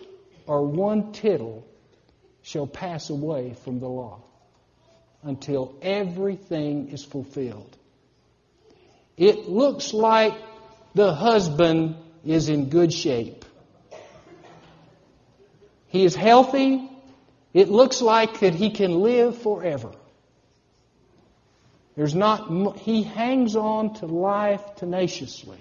or 0.47 0.65
one 0.65 1.13
tittle 1.13 1.65
shall 2.41 2.67
pass 2.67 3.09
away 3.09 3.53
from 3.63 3.79
the 3.79 3.87
law 3.87 4.21
until 5.23 5.75
everything 5.81 6.89
is 6.89 7.03
fulfilled. 7.03 7.77
It 9.17 9.47
looks 9.47 9.93
like 9.93 10.33
the 10.95 11.13
husband 11.13 11.95
is 12.25 12.49
in 12.49 12.69
good 12.69 12.91
shape. 12.91 13.45
He 15.91 16.05
is 16.05 16.15
healthy. 16.15 16.89
It 17.53 17.69
looks 17.69 18.01
like 18.01 18.39
that 18.39 18.55
he 18.55 18.69
can 18.69 19.01
live 19.01 19.37
forever. 19.37 19.91
There's 21.97 22.15
not, 22.15 22.77
he 22.77 23.03
hangs 23.03 23.57
on 23.57 23.95
to 23.95 24.05
life 24.05 24.61
tenaciously. 24.77 25.59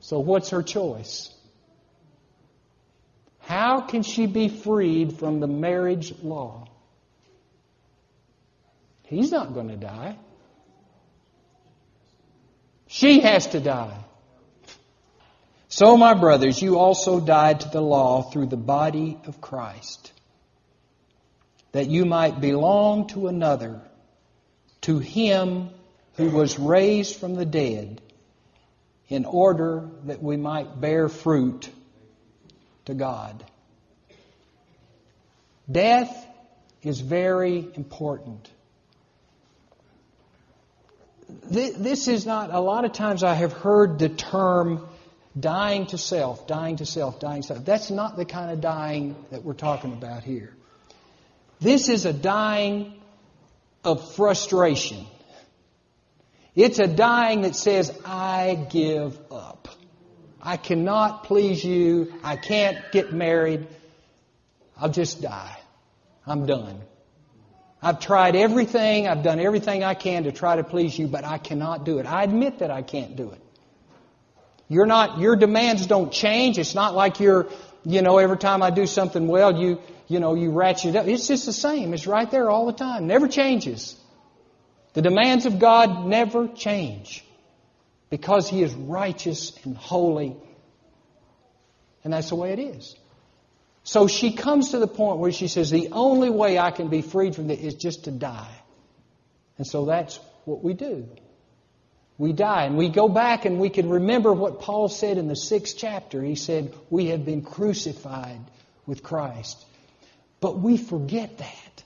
So 0.00 0.18
what's 0.18 0.50
her 0.50 0.64
choice? 0.64 1.32
How 3.38 3.82
can 3.82 4.02
she 4.02 4.26
be 4.26 4.48
freed 4.48 5.12
from 5.12 5.38
the 5.38 5.46
marriage 5.46 6.12
law? 6.22 6.66
He's 9.04 9.30
not 9.30 9.54
going 9.54 9.68
to 9.68 9.76
die. 9.76 10.18
She 12.88 13.20
has 13.20 13.46
to 13.48 13.60
die. 13.60 13.96
So, 15.78 15.96
my 15.96 16.14
brothers, 16.14 16.60
you 16.60 16.76
also 16.76 17.20
died 17.20 17.60
to 17.60 17.68
the 17.68 17.80
law 17.80 18.22
through 18.22 18.46
the 18.46 18.56
body 18.56 19.16
of 19.26 19.40
Christ, 19.40 20.12
that 21.70 21.86
you 21.86 22.04
might 22.04 22.40
belong 22.40 23.06
to 23.10 23.28
another, 23.28 23.80
to 24.80 24.98
him 24.98 25.70
who 26.16 26.30
was 26.30 26.58
raised 26.58 27.14
from 27.20 27.36
the 27.36 27.44
dead, 27.46 28.02
in 29.08 29.24
order 29.24 29.88
that 30.06 30.20
we 30.20 30.36
might 30.36 30.80
bear 30.80 31.08
fruit 31.08 31.70
to 32.86 32.94
God. 32.94 33.44
Death 35.70 36.26
is 36.82 36.98
very 37.00 37.68
important. 37.76 38.50
This 41.48 42.08
is 42.08 42.26
not, 42.26 42.52
a 42.52 42.58
lot 42.58 42.84
of 42.84 42.92
times 42.94 43.22
I 43.22 43.34
have 43.34 43.52
heard 43.52 44.00
the 44.00 44.08
term 44.08 44.88
dying 45.40 45.86
to 45.86 45.98
self, 45.98 46.46
dying 46.46 46.76
to 46.76 46.86
self, 46.86 47.20
dying 47.20 47.42
to 47.42 47.48
self. 47.48 47.64
That's 47.64 47.90
not 47.90 48.16
the 48.16 48.24
kind 48.24 48.50
of 48.50 48.60
dying 48.60 49.16
that 49.30 49.44
we're 49.44 49.54
talking 49.54 49.92
about 49.92 50.24
here. 50.24 50.54
This 51.60 51.88
is 51.88 52.06
a 52.06 52.12
dying 52.12 52.94
of 53.84 54.14
frustration. 54.14 55.06
It's 56.54 56.78
a 56.78 56.86
dying 56.86 57.42
that 57.42 57.56
says, 57.56 57.96
I 58.04 58.66
give 58.70 59.18
up. 59.30 59.68
I 60.40 60.56
cannot 60.56 61.24
please 61.24 61.64
you. 61.64 62.14
I 62.22 62.36
can't 62.36 62.78
get 62.92 63.12
married. 63.12 63.66
I'll 64.76 64.90
just 64.90 65.20
die. 65.20 65.56
I'm 66.26 66.46
done. 66.46 66.80
I've 67.80 68.00
tried 68.00 68.34
everything. 68.34 69.06
I've 69.06 69.22
done 69.22 69.38
everything 69.40 69.84
I 69.84 69.94
can 69.94 70.24
to 70.24 70.32
try 70.32 70.56
to 70.56 70.64
please 70.64 70.98
you, 70.98 71.06
but 71.06 71.24
I 71.24 71.38
cannot 71.38 71.84
do 71.84 71.98
it. 71.98 72.06
I 72.06 72.24
admit 72.24 72.58
that 72.58 72.70
I 72.70 72.82
can't 72.82 73.14
do 73.16 73.30
it. 73.30 73.40
You're 74.68 74.86
not, 74.86 75.18
your 75.18 75.36
demands 75.36 75.86
don't 75.86 76.12
change. 76.12 76.58
It's 76.58 76.74
not 76.74 76.94
like 76.94 77.20
you're, 77.20 77.48
you 77.84 78.02
know, 78.02 78.18
every 78.18 78.36
time 78.36 78.62
I 78.62 78.70
do 78.70 78.86
something 78.86 79.26
well, 79.26 79.58
you, 79.58 79.80
you 80.08 80.20
know, 80.20 80.34
you 80.34 80.50
ratchet 80.50 80.94
up. 80.94 81.06
It's 81.06 81.26
just 81.26 81.46
the 81.46 81.52
same. 81.52 81.94
It's 81.94 82.06
right 82.06 82.30
there 82.30 82.50
all 82.50 82.66
the 82.66 82.72
time. 82.72 83.06
Never 83.06 83.28
changes. 83.28 83.96
The 84.92 85.02
demands 85.02 85.46
of 85.46 85.58
God 85.58 86.06
never 86.06 86.48
change 86.48 87.24
because 88.10 88.48
He 88.48 88.62
is 88.62 88.74
righteous 88.74 89.52
and 89.64 89.76
holy. 89.76 90.36
And 92.04 92.12
that's 92.12 92.28
the 92.28 92.36
way 92.36 92.52
it 92.52 92.58
is. 92.58 92.94
So 93.84 94.06
she 94.06 94.32
comes 94.32 94.72
to 94.72 94.78
the 94.78 94.86
point 94.86 95.18
where 95.18 95.32
she 95.32 95.48
says, 95.48 95.70
The 95.70 95.88
only 95.92 96.28
way 96.28 96.58
I 96.58 96.70
can 96.70 96.88
be 96.88 97.00
freed 97.00 97.34
from 97.34 97.48
this 97.48 97.60
is 97.60 97.74
just 97.74 98.04
to 98.04 98.10
die. 98.10 98.54
And 99.56 99.66
so 99.66 99.86
that's 99.86 100.20
what 100.44 100.62
we 100.62 100.74
do. 100.74 101.08
We 102.18 102.32
die. 102.32 102.64
And 102.64 102.76
we 102.76 102.88
go 102.88 103.08
back 103.08 103.44
and 103.44 103.60
we 103.60 103.70
can 103.70 103.88
remember 103.88 104.32
what 104.32 104.60
Paul 104.60 104.88
said 104.88 105.18
in 105.18 105.28
the 105.28 105.36
sixth 105.36 105.76
chapter. 105.78 106.20
He 106.22 106.34
said, 106.34 106.74
We 106.90 107.06
have 107.06 107.24
been 107.24 107.42
crucified 107.42 108.40
with 108.86 109.04
Christ. 109.04 109.64
But 110.40 110.58
we 110.58 110.76
forget 110.76 111.38
that. 111.38 111.84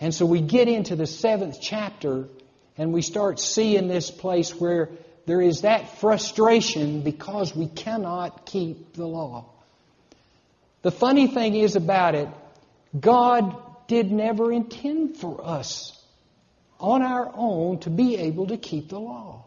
And 0.00 0.14
so 0.14 0.26
we 0.26 0.40
get 0.40 0.68
into 0.68 0.96
the 0.96 1.06
seventh 1.06 1.58
chapter 1.60 2.28
and 2.76 2.92
we 2.92 3.02
start 3.02 3.38
seeing 3.38 3.88
this 3.88 4.10
place 4.10 4.58
where 4.58 4.88
there 5.26 5.40
is 5.40 5.60
that 5.60 5.98
frustration 5.98 7.02
because 7.02 7.54
we 7.54 7.68
cannot 7.68 8.46
keep 8.46 8.94
the 8.94 9.06
law. 9.06 9.44
The 10.80 10.90
funny 10.90 11.28
thing 11.28 11.54
is 11.54 11.76
about 11.76 12.14
it, 12.14 12.28
God 12.98 13.54
did 13.86 14.10
never 14.10 14.50
intend 14.50 15.18
for 15.18 15.46
us 15.46 16.01
on 16.82 17.02
our 17.02 17.30
own 17.34 17.78
to 17.80 17.90
be 17.90 18.16
able 18.16 18.48
to 18.48 18.58
keep 18.58 18.88
the 18.88 18.98
law. 18.98 19.44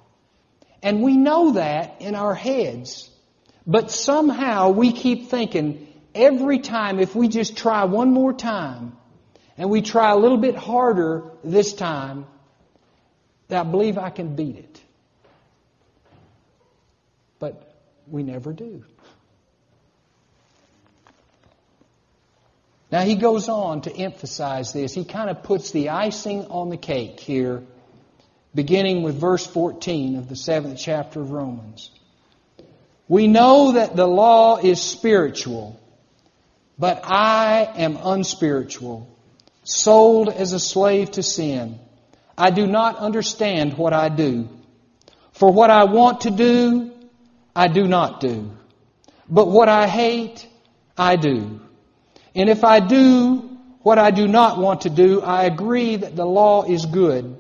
And 0.81 1.03
we 1.03 1.17
know 1.17 1.53
that 1.53 2.01
in 2.01 2.15
our 2.15 2.33
heads. 2.33 3.09
But 3.67 3.91
somehow 3.91 4.69
we 4.69 4.91
keep 4.91 5.29
thinking 5.29 5.87
every 6.13 6.59
time 6.59 6.99
if 6.99 7.15
we 7.15 7.27
just 7.27 7.57
try 7.57 7.83
one 7.83 8.13
more 8.13 8.33
time 8.33 8.95
and 9.57 9.69
we 9.69 9.81
try 9.81 10.11
a 10.11 10.15
little 10.15 10.37
bit 10.37 10.55
harder 10.55 11.23
this 11.43 11.73
time, 11.73 12.25
that 13.47 13.65
I 13.65 13.69
believe 13.69 13.97
I 13.97 14.09
can 14.09 14.35
beat 14.35 14.57
it. 14.57 14.81
But 17.39 17.75
we 18.07 18.23
never 18.23 18.53
do. 18.53 18.83
Now 22.95 23.01
he 23.01 23.15
goes 23.15 23.49
on 23.49 23.81
to 23.81 23.93
emphasize 23.93 24.71
this. 24.71 24.93
He 24.93 25.03
kind 25.03 25.29
of 25.29 25.43
puts 25.43 25.71
the 25.71 25.89
icing 25.89 26.45
on 26.45 26.69
the 26.69 26.77
cake 26.77 27.19
here, 27.19 27.62
beginning 28.53 29.03
with 29.03 29.19
verse 29.19 29.45
14 29.45 30.15
of 30.15 30.29
the 30.29 30.38
seventh 30.38 30.79
chapter 30.79 31.19
of 31.19 31.31
Romans. 31.31 31.91
We 33.10 33.27
know 33.27 33.73
that 33.73 33.97
the 33.97 34.08
law 34.08 34.60
is 34.60 34.81
spiritual, 34.81 35.77
but 36.79 37.01
I 37.03 37.69
am 37.75 37.97
unspiritual, 38.01 39.13
sold 39.65 40.29
as 40.29 40.53
a 40.53 40.60
slave 40.62 41.12
to 41.12 41.21
sin. 41.21 41.79
I 42.38 42.49
do 42.49 42.65
not 42.65 42.95
understand 42.95 43.77
what 43.77 43.91
I 43.91 44.08
do. 44.08 44.47
For 45.34 45.51
what 45.51 45.69
I 45.69 45.84
want 45.84 46.21
to 46.21 46.31
do, 46.31 46.93
I 47.53 47.67
do 47.67 47.89
not 47.89 48.21
do. 48.21 48.51
But 49.27 49.49
what 49.49 49.67
I 49.67 49.86
hate, 49.86 50.47
I 50.97 51.17
do. 51.17 51.60
And 52.35 52.49
if 52.49 52.63
I 52.63 52.81
do 52.81 53.57
what 53.81 53.97
I 53.97 54.11
do 54.11 54.27
not 54.27 54.57
want 54.57 54.81
to 54.81 54.89
do, 54.89 55.21
I 55.21 55.45
agree 55.45 55.95
that 55.95 56.15
the 56.15 56.25
law 56.25 56.63
is 56.63 56.85
good. 56.85 57.39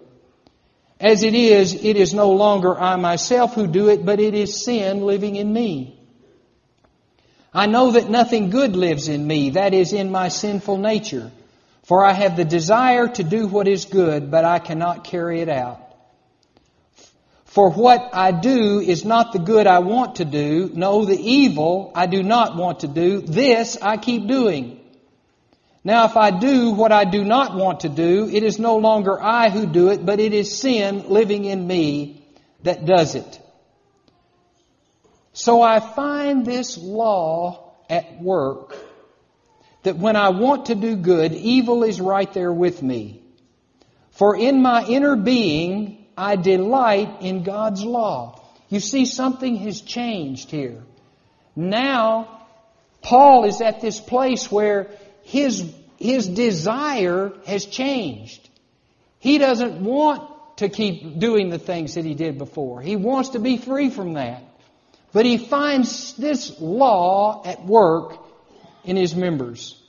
As 0.99 1.23
it 1.23 1.33
is, 1.33 1.73
it 1.73 1.97
is 1.97 2.13
no 2.13 2.31
longer 2.31 2.79
I 2.79 2.95
myself 2.95 3.53
who 3.53 3.67
do 3.67 3.89
it, 3.89 4.05
but 4.05 4.19
it 4.21 4.33
is 4.33 4.63
sin 4.63 5.01
living 5.01 5.35
in 5.35 5.51
me. 5.51 5.99
I 7.53 7.65
know 7.65 7.91
that 7.91 8.09
nothing 8.09 8.49
good 8.49 8.75
lives 8.75 9.07
in 9.07 9.25
me, 9.25 9.51
that 9.51 9.73
is, 9.73 9.91
in 9.91 10.11
my 10.11 10.29
sinful 10.29 10.77
nature. 10.77 11.31
For 11.83 12.03
I 12.03 12.13
have 12.13 12.37
the 12.37 12.45
desire 12.45 13.07
to 13.07 13.23
do 13.23 13.47
what 13.47 13.67
is 13.67 13.85
good, 13.85 14.31
but 14.31 14.45
I 14.45 14.59
cannot 14.59 15.03
carry 15.03 15.41
it 15.41 15.49
out. 15.49 15.81
For 17.45 17.69
what 17.69 18.09
I 18.13 18.31
do 18.31 18.79
is 18.79 19.05
not 19.05 19.31
the 19.31 19.39
good 19.39 19.67
I 19.67 19.79
want 19.79 20.15
to 20.15 20.25
do, 20.25 20.71
no, 20.73 21.05
the 21.05 21.19
evil 21.19 21.91
I 21.95 22.05
do 22.05 22.21
not 22.23 22.57
want 22.57 22.81
to 22.81 22.87
do, 22.87 23.21
this 23.21 23.77
I 23.81 23.97
keep 23.97 24.27
doing. 24.27 24.81
Now, 25.85 26.05
if 26.05 26.17
I 26.17 26.31
do 26.31 26.71
what 26.71 26.91
I 26.91 27.05
do 27.05 27.23
not 27.23 27.55
want 27.55 27.81
to 27.81 27.89
do, 27.89 28.27
it 28.27 28.41
is 28.41 28.57
no 28.57 28.77
longer 28.77 29.21
I 29.21 29.49
who 29.51 29.67
do 29.67 29.91
it, 29.91 30.03
but 30.03 30.19
it 30.19 30.33
is 30.33 30.57
sin 30.57 31.09
living 31.09 31.45
in 31.45 31.65
me 31.65 32.25
that 32.63 32.87
does 32.87 33.13
it. 33.13 33.39
So 35.31 35.61
I 35.61 35.79
find 35.79 36.43
this 36.43 36.79
law 36.79 37.75
at 37.87 38.19
work 38.19 38.75
that 39.83 39.95
when 39.97 40.15
I 40.15 40.29
want 40.29 40.67
to 40.67 40.75
do 40.75 40.95
good, 40.95 41.33
evil 41.33 41.83
is 41.83 42.01
right 42.01 42.33
there 42.33 42.51
with 42.51 42.81
me. 42.81 43.21
For 44.09 44.35
in 44.35 44.63
my 44.63 44.83
inner 44.87 45.15
being, 45.15 46.03
I 46.17 46.35
delight 46.35 47.21
in 47.21 47.43
God's 47.43 47.85
law. 47.85 48.41
You 48.69 48.79
see, 48.79 49.05
something 49.05 49.57
has 49.57 49.81
changed 49.81 50.49
here. 50.49 50.81
Now, 51.55 52.47
Paul 53.03 53.43
is 53.43 53.61
at 53.61 53.81
this 53.81 53.99
place 53.99 54.51
where 54.51 54.89
his, 55.25 55.73
his 55.97 56.27
desire 56.27 57.33
has 57.47 57.65
changed. 57.65 58.47
He 59.19 59.39
doesn't 59.39 59.83
want 59.83 60.29
to 60.57 60.69
keep 60.69 61.17
doing 61.17 61.49
the 61.49 61.57
things 61.57 61.95
that 61.95 62.05
he 62.05 62.13
did 62.13 62.37
before. 62.37 62.79
He 62.79 62.95
wants 62.95 63.29
to 63.29 63.39
be 63.39 63.57
free 63.57 63.89
from 63.89 64.13
that. 64.13 64.43
But 65.13 65.25
he 65.25 65.37
finds 65.37 66.13
this 66.13 66.59
law 66.61 67.41
at 67.43 67.65
work 67.65 68.19
in 68.83 68.97
his 68.97 69.15
members. 69.15 69.81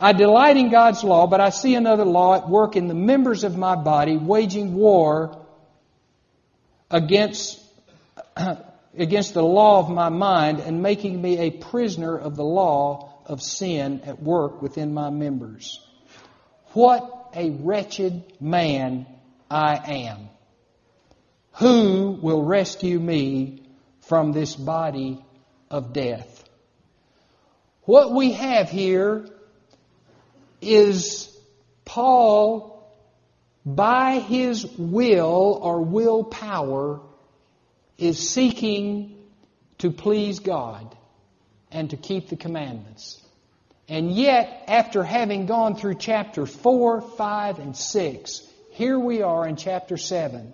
I 0.00 0.12
delight 0.12 0.56
in 0.56 0.68
God's 0.68 1.04
law, 1.04 1.28
but 1.28 1.40
I 1.40 1.50
see 1.50 1.76
another 1.76 2.04
law 2.04 2.34
at 2.34 2.48
work 2.48 2.74
in 2.74 2.88
the 2.88 2.94
members 2.94 3.44
of 3.44 3.56
my 3.56 3.76
body, 3.76 4.16
waging 4.16 4.74
war 4.74 5.46
against 6.90 7.60
against 8.98 9.32
the 9.32 9.44
law 9.44 9.78
of 9.78 9.88
my 9.88 10.08
mind 10.08 10.58
and 10.58 10.82
making 10.82 11.22
me 11.22 11.38
a 11.38 11.50
prisoner 11.50 12.18
of 12.18 12.34
the 12.34 12.44
law 12.44 13.11
of 13.26 13.42
sin 13.42 14.02
at 14.04 14.22
work 14.22 14.62
within 14.62 14.94
my 14.94 15.10
members. 15.10 15.80
What 16.72 17.30
a 17.34 17.50
wretched 17.50 18.40
man 18.40 19.06
I 19.50 19.76
am. 19.76 20.28
Who 21.54 22.18
will 22.22 22.42
rescue 22.42 22.98
me 22.98 23.62
from 24.00 24.32
this 24.32 24.56
body 24.56 25.24
of 25.70 25.92
death? 25.92 26.44
What 27.82 28.12
we 28.12 28.32
have 28.32 28.70
here 28.70 29.26
is 30.60 31.28
Paul, 31.84 32.90
by 33.66 34.20
his 34.20 34.64
will 34.78 35.58
or 35.62 35.82
willpower, 35.82 37.00
is 37.98 38.30
seeking 38.30 39.16
to 39.78 39.90
please 39.90 40.38
God 40.38 40.96
and 41.72 41.90
to 41.90 41.96
keep 41.96 42.28
the 42.28 42.36
commandments. 42.36 43.20
And 43.88 44.12
yet, 44.12 44.64
after 44.68 45.02
having 45.02 45.46
gone 45.46 45.74
through 45.76 45.96
chapter 45.96 46.46
4, 46.46 47.00
5, 47.00 47.58
and 47.58 47.76
6, 47.76 48.42
here 48.70 48.98
we 48.98 49.22
are 49.22 49.46
in 49.46 49.56
chapter 49.56 49.96
7, 49.96 50.52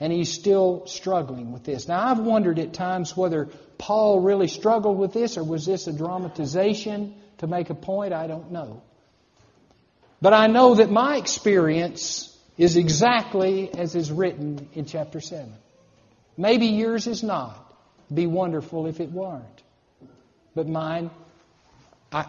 and 0.00 0.12
he's 0.12 0.32
still 0.32 0.86
struggling 0.86 1.52
with 1.52 1.64
this. 1.64 1.88
Now, 1.88 2.06
I've 2.06 2.20
wondered 2.20 2.58
at 2.58 2.72
times 2.72 3.16
whether 3.16 3.48
Paul 3.76 4.20
really 4.20 4.48
struggled 4.48 4.98
with 4.98 5.12
this, 5.12 5.36
or 5.36 5.44
was 5.44 5.66
this 5.66 5.88
a 5.88 5.92
dramatization 5.92 7.14
to 7.38 7.46
make 7.46 7.70
a 7.70 7.74
point? 7.74 8.12
I 8.12 8.26
don't 8.26 8.52
know. 8.52 8.82
But 10.22 10.32
I 10.32 10.46
know 10.46 10.76
that 10.76 10.90
my 10.90 11.16
experience 11.16 12.36
is 12.56 12.76
exactly 12.76 13.72
as 13.72 13.94
is 13.94 14.10
written 14.10 14.68
in 14.74 14.84
chapter 14.84 15.20
7. 15.20 15.52
Maybe 16.36 16.66
yours 16.66 17.06
is 17.06 17.22
not. 17.22 17.64
Be 18.12 18.26
wonderful 18.26 18.86
if 18.86 19.00
it 19.00 19.10
weren't. 19.10 19.62
But 20.54 20.68
mine 20.68 21.10
I, 22.12 22.26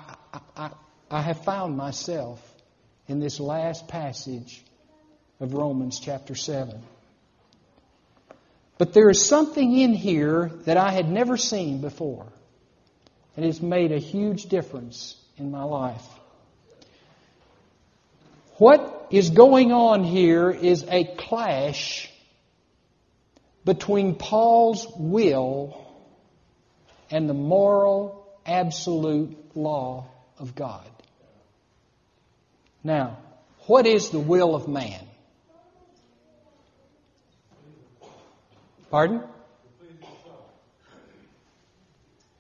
I, 0.56 0.72
I 1.10 1.22
have 1.22 1.44
found 1.44 1.78
myself 1.78 2.44
in 3.08 3.20
this 3.20 3.40
last 3.40 3.88
passage 3.88 4.64
of 5.40 5.54
Romans 5.54 6.00
chapter 6.00 6.36
7. 6.36 6.82
But 8.78 8.94
there 8.94 9.10
is 9.10 9.26
something 9.26 9.78
in 9.78 9.94
here 9.94 10.52
that 10.66 10.78
I 10.78 10.92
had 10.92 11.10
never 11.10 11.38
seen 11.38 11.82
before, 11.82 12.28
and 13.36 13.46
it's 13.46 13.62
made 13.62 13.92
a 13.92 14.00
huge 14.00 14.46
difference 14.46 15.16
in 15.38 15.52
my 15.52 15.64
life. 15.64 16.06
What 18.58 19.08
is 19.12 19.30
going 19.30 19.72
on 19.72 20.04
here 20.04 20.50
is 20.50 20.86
a 20.90 21.06
clash 21.06 22.12
between 23.64 24.16
Paul's 24.16 24.86
will 24.98 25.89
and 27.12 27.30
the 27.30 27.34
moral 27.34 28.28
absolute 28.46 29.56
law 29.56 30.08
of 30.38 30.56
God. 30.56 30.90
Now, 32.84 33.18
what 33.68 33.86
is 33.86 34.10
the 34.10 34.20
will 34.20 34.56
of 34.56 34.68
man? 34.68 35.06
Pardon? 38.90 39.24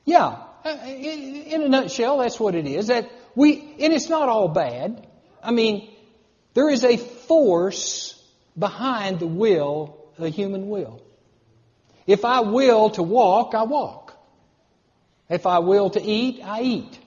Yeah, 0.05 0.37
uh, 0.65 0.77
in 0.87 1.61
a 1.61 1.69
nutshell, 1.69 2.17
that's 2.17 2.39
what 2.39 2.55
it 2.55 2.65
is. 2.65 2.87
That 2.87 3.11
we, 3.35 3.59
and 3.79 3.93
it's 3.93 4.09
not 4.09 4.27
all 4.27 4.47
bad. 4.47 5.07
I 5.43 5.51
mean, 5.51 5.87
there 6.55 6.69
is 6.69 6.83
a 6.83 6.97
force 6.97 8.19
behind 8.57 9.19
the 9.19 9.27
will, 9.27 9.97
the 10.17 10.29
human 10.29 10.67
will. 10.69 11.01
If 12.07 12.25
I 12.25 12.39
will 12.39 12.89
to 12.91 13.03
walk, 13.03 13.53
I 13.53 13.63
walk. 13.63 14.08
If 15.29 15.45
I 15.45 15.59
will 15.59 15.91
to 15.91 16.01
eat, 16.01 16.41
I 16.43 16.61
eat. 16.61 16.99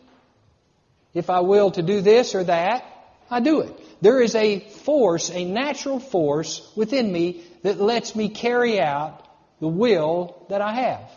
If 1.13 1.29
I 1.29 1.41
will 1.41 1.71
to 1.73 1.83
do 1.83 2.01
this 2.01 2.35
or 2.35 2.45
that, 2.45 2.85
I 3.31 3.41
do 3.41 3.61
it. 3.61 4.03
There 4.03 4.21
is 4.21 4.35
a 4.35 4.61
force, 4.61 5.31
a 5.31 5.45
natural 5.45 5.99
force 5.99 6.71
within 6.77 7.13
me 7.13 7.43
that 7.63 7.81
lets 7.81 8.15
me 8.17 8.29
carry 8.29 8.81
out 8.81 9.27
the 9.61 9.69
will 9.69 10.45
that 10.49 10.61
I 10.61 10.73
have. 10.73 11.11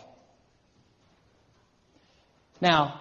Now, 2.60 3.00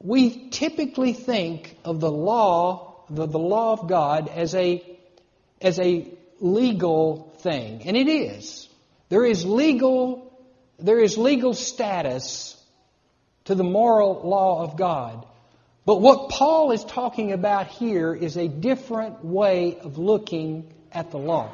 we 0.00 0.48
typically 0.50 1.12
think 1.12 1.76
of 1.84 2.00
the 2.00 2.10
law, 2.10 3.04
the, 3.08 3.26
the 3.26 3.38
law 3.38 3.72
of 3.72 3.88
God, 3.88 4.28
as 4.28 4.54
a, 4.54 4.82
as 5.60 5.78
a 5.78 6.06
legal 6.40 7.32
thing, 7.40 7.82
and 7.84 7.96
it 7.96 8.08
is. 8.08 8.68
There 9.08 9.24
is 9.24 9.44
legal, 9.44 10.25
there 10.78 10.98
is 10.98 11.16
legal 11.16 11.54
status 11.54 12.56
to 13.44 13.54
the 13.54 13.64
moral 13.64 14.22
law 14.24 14.62
of 14.62 14.76
God. 14.76 15.26
But 15.84 16.00
what 16.00 16.30
Paul 16.30 16.72
is 16.72 16.84
talking 16.84 17.32
about 17.32 17.68
here 17.68 18.14
is 18.14 18.36
a 18.36 18.48
different 18.48 19.24
way 19.24 19.78
of 19.78 19.98
looking 19.98 20.72
at 20.92 21.10
the 21.10 21.18
law. 21.18 21.50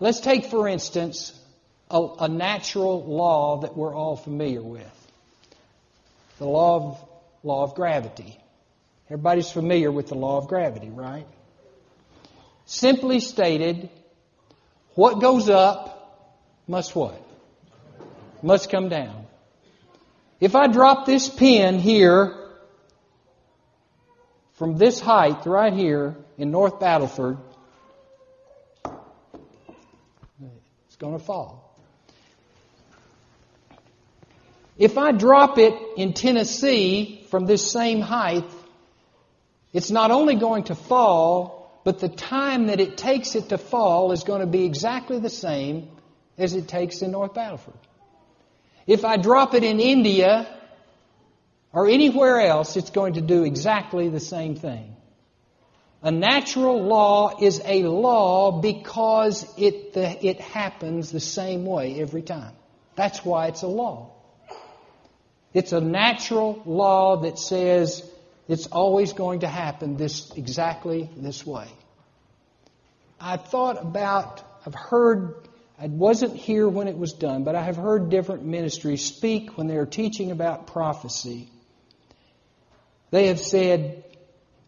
Let's 0.00 0.20
take, 0.20 0.46
for 0.46 0.68
instance, 0.68 1.38
a, 1.90 2.00
a 2.20 2.28
natural 2.28 3.04
law 3.04 3.60
that 3.62 3.76
we're 3.76 3.94
all 3.94 4.16
familiar 4.16 4.62
with 4.62 5.00
the 6.38 6.46
law 6.46 6.76
of, 6.76 7.08
law 7.42 7.62
of 7.62 7.74
gravity. 7.74 8.38
Everybody's 9.06 9.50
familiar 9.50 9.92
with 9.92 10.08
the 10.08 10.14
law 10.14 10.38
of 10.38 10.48
gravity, 10.48 10.88
right? 10.88 11.26
Simply 12.66 13.20
stated, 13.20 13.88
what 14.94 15.20
goes 15.20 15.48
up 15.48 16.34
must 16.66 16.96
what? 16.96 17.20
Must 18.44 18.68
come 18.68 18.90
down. 18.90 19.24
If 20.38 20.54
I 20.54 20.66
drop 20.66 21.06
this 21.06 21.30
pin 21.30 21.78
here 21.78 22.36
from 24.52 24.76
this 24.76 25.00
height 25.00 25.46
right 25.46 25.72
here 25.72 26.14
in 26.36 26.50
North 26.50 26.78
Battleford, 26.78 27.38
it's 30.86 30.96
going 30.98 31.18
to 31.18 31.24
fall. 31.24 31.74
If 34.76 34.98
I 34.98 35.12
drop 35.12 35.56
it 35.56 35.72
in 35.96 36.12
Tennessee 36.12 37.24
from 37.30 37.46
this 37.46 37.72
same 37.72 38.02
height, 38.02 38.44
it's 39.72 39.90
not 39.90 40.10
only 40.10 40.34
going 40.34 40.64
to 40.64 40.74
fall, 40.74 41.80
but 41.82 41.98
the 41.98 42.10
time 42.10 42.66
that 42.66 42.78
it 42.78 42.98
takes 42.98 43.36
it 43.36 43.48
to 43.48 43.56
fall 43.56 44.12
is 44.12 44.22
going 44.22 44.42
to 44.42 44.46
be 44.46 44.66
exactly 44.66 45.18
the 45.18 45.30
same 45.30 45.88
as 46.36 46.52
it 46.52 46.68
takes 46.68 47.00
in 47.00 47.10
North 47.10 47.32
Battleford. 47.32 47.78
If 48.86 49.04
I 49.04 49.16
drop 49.16 49.54
it 49.54 49.64
in 49.64 49.80
India 49.80 50.46
or 51.72 51.88
anywhere 51.88 52.40
else, 52.40 52.76
it's 52.76 52.90
going 52.90 53.14
to 53.14 53.20
do 53.20 53.44
exactly 53.44 54.08
the 54.08 54.20
same 54.20 54.56
thing. 54.56 54.94
A 56.02 56.10
natural 56.10 56.82
law 56.82 57.40
is 57.40 57.62
a 57.64 57.84
law 57.84 58.60
because 58.60 59.46
it, 59.56 59.94
the, 59.94 60.26
it 60.26 60.38
happens 60.38 61.10
the 61.10 61.20
same 61.20 61.64
way 61.64 61.98
every 61.98 62.20
time. 62.20 62.52
That's 62.94 63.24
why 63.24 63.46
it's 63.46 63.62
a 63.62 63.68
law. 63.68 64.10
It's 65.54 65.72
a 65.72 65.80
natural 65.80 66.62
law 66.66 67.22
that 67.22 67.38
says 67.38 68.08
it's 68.48 68.66
always 68.66 69.14
going 69.14 69.40
to 69.40 69.48
happen 69.48 69.96
this 69.96 70.30
exactly 70.36 71.08
this 71.16 71.46
way. 71.46 71.68
I've 73.18 73.46
thought 73.46 73.80
about, 73.80 74.42
I've 74.66 74.74
heard 74.74 75.48
I 75.78 75.86
wasn't 75.88 76.36
here 76.36 76.68
when 76.68 76.86
it 76.86 76.96
was 76.96 77.12
done, 77.12 77.44
but 77.44 77.54
I 77.54 77.62
have 77.62 77.76
heard 77.76 78.08
different 78.08 78.44
ministries 78.44 79.04
speak 79.04 79.58
when 79.58 79.66
they 79.66 79.76
are 79.76 79.86
teaching 79.86 80.30
about 80.30 80.68
prophecy. 80.68 81.48
They 83.10 83.26
have 83.26 83.40
said 83.40 84.04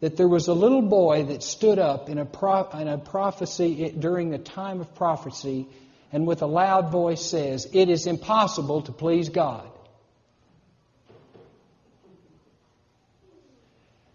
that 0.01 0.17
there 0.17 0.29
was 0.29 0.49
a 0.49 0.53
little 0.53 0.83
boy 0.83 1.25
that 1.25 1.43
stood 1.43 1.79
up 1.79 2.09
in 2.09 2.19
a, 2.19 2.25
pro- 2.25 2.69
in 2.71 2.89
a 2.89 2.99
prophecy 2.99 3.95
during 3.97 4.31
the 4.31 4.39
time 4.39 4.81
of 4.81 4.95
prophecy 4.95 5.69
and 6.13 6.27
with 6.27 6.43
a 6.43 6.47
loud 6.47 6.91
voice 6.91 7.25
says, 7.25 7.69
It 7.73 7.89
is 7.89 8.07
impossible 8.07 8.83
to 8.83 8.93
please 8.93 9.29
God. 9.29 9.69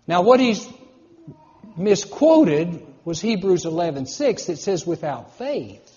Now, 0.07 0.23
what 0.23 0.39
he's 0.39 0.67
misquoted 1.77 2.85
was 3.05 3.21
Hebrews 3.21 3.65
11:6 3.65 4.47
that 4.47 4.57
says, 4.57 4.85
"Without 4.85 5.33
faith, 5.37 5.90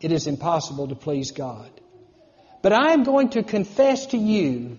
it 0.00 0.12
is 0.12 0.26
impossible 0.26 0.88
to 0.88 0.94
please 0.94 1.32
God. 1.32 1.70
But 2.62 2.72
I 2.72 2.92
am 2.92 3.04
going 3.04 3.30
to 3.30 3.42
confess 3.42 4.06
to 4.06 4.18
you 4.18 4.78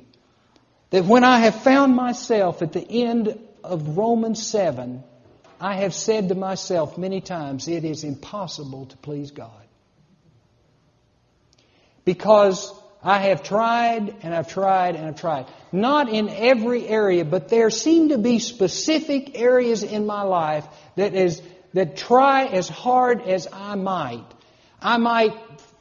that 0.89 1.05
when 1.05 1.23
I 1.23 1.39
have 1.39 1.61
found 1.61 1.95
myself 1.95 2.61
at 2.61 2.73
the 2.73 2.85
end 2.89 3.37
of 3.63 3.97
Romans 3.97 4.45
7, 4.45 5.03
I 5.59 5.75
have 5.75 5.93
said 5.93 6.29
to 6.29 6.35
myself 6.35 6.97
many 6.97 7.21
times, 7.21 7.67
it 7.67 7.83
is 7.83 8.03
impossible 8.03 8.85
to 8.87 8.97
please 8.97 9.31
God. 9.31 9.51
Because 12.05 12.73
I 13.03 13.19
have 13.19 13.43
tried 13.43 14.15
and 14.23 14.33
I've 14.33 14.47
tried 14.47 14.95
and 14.95 15.05
I've 15.05 15.19
tried. 15.19 15.47
Not 15.71 16.09
in 16.09 16.29
every 16.29 16.87
area, 16.87 17.23
but 17.23 17.49
there 17.49 17.69
seem 17.69 18.09
to 18.09 18.17
be 18.17 18.39
specific 18.39 19.39
areas 19.39 19.83
in 19.83 20.05
my 20.05 20.23
life 20.23 20.65
that 20.95 21.13
is 21.13 21.41
that 21.73 21.97
try 21.97 22.45
as 22.45 22.67
hard 22.67 23.21
as 23.21 23.47
I 23.53 23.75
might 23.75 24.25
I 24.81 24.97
might, 24.97 25.33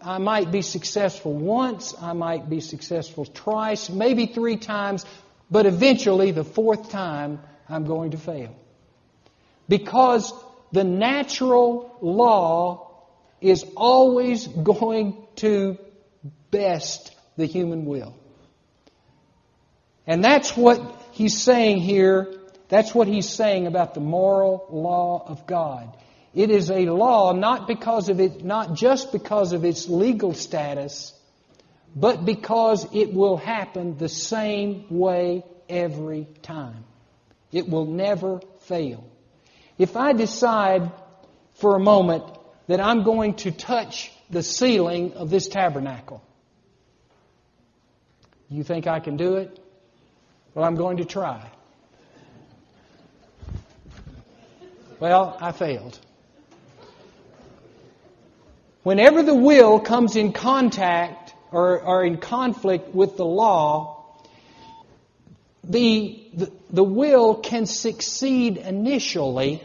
I 0.02 0.18
might 0.18 0.50
be 0.50 0.62
successful 0.62 1.32
once, 1.32 1.94
I 2.00 2.12
might 2.12 2.48
be 2.48 2.60
successful 2.60 3.24
twice, 3.24 3.90
maybe 3.90 4.26
three 4.26 4.56
times, 4.56 5.04
but 5.50 5.66
eventually, 5.66 6.30
the 6.30 6.44
fourth 6.44 6.90
time, 6.90 7.40
I'm 7.68 7.86
going 7.86 8.10
to 8.10 8.18
fail. 8.18 8.54
Because 9.68 10.32
the 10.72 10.84
natural 10.84 11.96
law 12.00 13.06
is 13.40 13.64
always 13.76 14.46
going 14.46 15.26
to 15.36 15.78
best 16.50 17.14
the 17.36 17.46
human 17.46 17.84
will. 17.86 18.14
And 20.06 20.24
that's 20.24 20.56
what 20.56 20.80
he's 21.12 21.40
saying 21.40 21.78
here. 21.78 22.34
That's 22.68 22.94
what 22.94 23.08
he's 23.08 23.28
saying 23.28 23.66
about 23.66 23.94
the 23.94 24.00
moral 24.00 24.66
law 24.70 25.24
of 25.26 25.46
God. 25.46 25.96
It 26.34 26.50
is 26.50 26.70
a 26.70 26.86
law 26.86 27.32
not 27.32 27.66
because 27.66 28.08
of 28.08 28.20
it, 28.20 28.44
not 28.44 28.74
just 28.74 29.12
because 29.12 29.52
of 29.52 29.64
its 29.64 29.88
legal 29.88 30.34
status, 30.34 31.12
but 31.96 32.24
because 32.24 32.86
it 32.94 33.14
will 33.14 33.36
happen 33.36 33.96
the 33.96 34.08
same 34.08 34.86
way 34.90 35.44
every 35.68 36.26
time. 36.42 36.84
It 37.50 37.68
will 37.68 37.86
never 37.86 38.40
fail. 38.60 39.04
If 39.78 39.96
I 39.96 40.12
decide 40.12 40.90
for 41.54 41.76
a 41.76 41.80
moment 41.80 42.24
that 42.66 42.80
I'm 42.80 43.04
going 43.04 43.34
to 43.34 43.50
touch 43.50 44.12
the 44.28 44.42
ceiling 44.42 45.14
of 45.14 45.30
this 45.30 45.48
tabernacle, 45.48 46.22
you 48.50 48.62
think 48.62 48.86
I 48.86 49.00
can 49.00 49.16
do 49.16 49.36
it? 49.36 49.58
Well, 50.54 50.64
I'm 50.64 50.74
going 50.74 50.98
to 50.98 51.04
try. 51.04 51.50
Well, 55.00 55.36
I 55.40 55.52
failed. 55.52 55.98
Whenever 58.88 59.22
the 59.22 59.34
will 59.34 59.80
comes 59.80 60.16
in 60.16 60.32
contact 60.32 61.34
or, 61.52 61.78
or 61.82 62.02
in 62.06 62.16
conflict 62.16 62.94
with 62.94 63.18
the 63.18 63.24
law, 63.26 64.02
the, 65.62 66.18
the, 66.32 66.50
the 66.70 66.82
will 66.82 67.34
can 67.34 67.66
succeed 67.66 68.56
initially, 68.56 69.62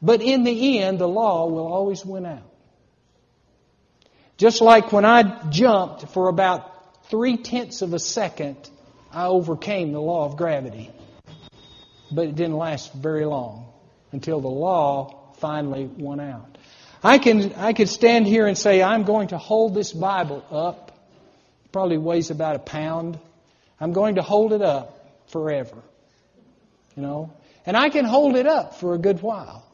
but 0.00 0.22
in 0.22 0.44
the 0.44 0.78
end, 0.78 1.00
the 1.00 1.08
law 1.08 1.48
will 1.48 1.66
always 1.66 2.06
win 2.06 2.26
out. 2.26 2.48
Just 4.36 4.60
like 4.60 4.92
when 4.92 5.04
I 5.04 5.48
jumped 5.50 6.10
for 6.10 6.28
about 6.28 7.08
three 7.10 7.38
tenths 7.38 7.82
of 7.82 7.92
a 7.92 7.98
second, 7.98 8.70
I 9.12 9.26
overcame 9.26 9.90
the 9.90 10.00
law 10.00 10.26
of 10.26 10.36
gravity. 10.36 10.92
But 12.12 12.28
it 12.28 12.36
didn't 12.36 12.56
last 12.56 12.92
very 12.92 13.24
long 13.24 13.66
until 14.12 14.40
the 14.40 14.46
law 14.46 15.32
finally 15.38 15.86
won 15.86 16.20
out. 16.20 16.56
I 17.02 17.18
can 17.18 17.54
I 17.54 17.72
could 17.72 17.88
stand 17.88 18.26
here 18.26 18.46
and 18.46 18.56
say 18.56 18.82
I'm 18.82 19.04
going 19.04 19.28
to 19.28 19.38
hold 19.38 19.74
this 19.74 19.92
Bible 19.92 20.44
up. 20.50 20.90
It 21.64 21.72
probably 21.72 21.98
weighs 21.98 22.30
about 22.30 22.56
a 22.56 22.58
pound. 22.58 23.18
I'm 23.80 23.92
going 23.92 24.16
to 24.16 24.22
hold 24.22 24.52
it 24.52 24.62
up 24.62 25.28
forever. 25.28 25.76
You 26.96 27.02
know? 27.02 27.32
And 27.64 27.76
I 27.76 27.88
can 27.88 28.04
hold 28.04 28.36
it 28.36 28.46
up 28.46 28.76
for 28.76 28.94
a 28.94 28.98
good 28.98 29.22
while. 29.22 29.66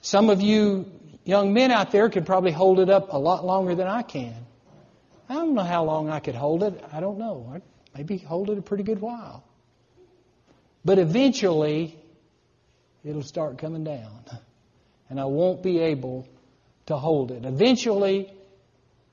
Some 0.00 0.30
of 0.30 0.40
you 0.40 0.90
young 1.24 1.52
men 1.52 1.70
out 1.70 1.90
there 1.90 2.08
could 2.08 2.24
probably 2.24 2.52
hold 2.52 2.80
it 2.80 2.88
up 2.88 3.12
a 3.12 3.18
lot 3.18 3.44
longer 3.44 3.74
than 3.74 3.86
I 3.86 4.02
can. 4.02 4.34
I 5.28 5.34
don't 5.34 5.54
know 5.54 5.62
how 5.62 5.84
long 5.84 6.08
I 6.08 6.20
could 6.20 6.34
hold 6.34 6.62
it. 6.62 6.82
I 6.90 7.00
don't 7.00 7.18
know. 7.18 7.50
I'd 7.52 7.62
maybe 7.94 8.16
hold 8.16 8.48
it 8.48 8.56
a 8.56 8.62
pretty 8.62 8.84
good 8.84 9.00
while. 9.00 9.44
But 10.84 10.98
eventually, 10.98 11.98
it'll 13.04 13.22
start 13.22 13.58
coming 13.58 13.84
down. 13.84 14.24
And 15.10 15.20
I 15.20 15.24
won't 15.24 15.62
be 15.62 15.78
able 15.80 16.28
to 16.86 16.96
hold 16.96 17.30
it. 17.30 17.44
Eventually, 17.44 18.32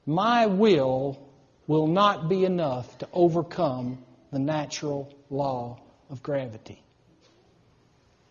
my 0.06 0.48
will 0.48 1.20
will 1.68 1.88
not 1.88 2.30
be 2.30 2.46
enough 2.46 2.98
to 3.00 3.08
overcome 3.12 4.00
the 4.32 4.39
natural 4.39 5.14
law 5.30 5.80
of 6.10 6.22
gravity. 6.22 6.82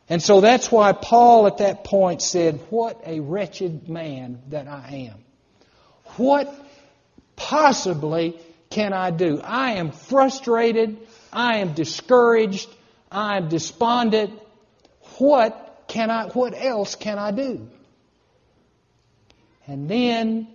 And 0.08 0.22
so 0.22 0.40
that's 0.40 0.70
why 0.70 0.92
Paul 0.92 1.46
at 1.46 1.58
that 1.58 1.84
point 1.84 2.20
said, 2.20 2.60
What 2.70 3.00
a 3.06 3.20
wretched 3.20 3.88
man 3.88 4.42
that 4.48 4.68
I 4.68 5.08
am. 5.10 5.24
What 6.16 6.54
possibly 7.36 8.38
can 8.70 8.92
I 8.92 9.10
do? 9.10 9.40
I 9.42 9.74
am 9.74 9.92
frustrated. 9.92 10.98
I 11.32 11.58
am 11.58 11.72
discouraged. 11.72 12.68
I 13.10 13.38
am 13.38 13.48
despondent. 13.48 14.38
What 15.18 15.63
can 15.94 16.10
I, 16.10 16.26
what 16.26 16.54
else 16.56 16.96
can 16.96 17.20
I 17.20 17.30
do? 17.30 17.68
And 19.68 19.88
then 19.88 20.48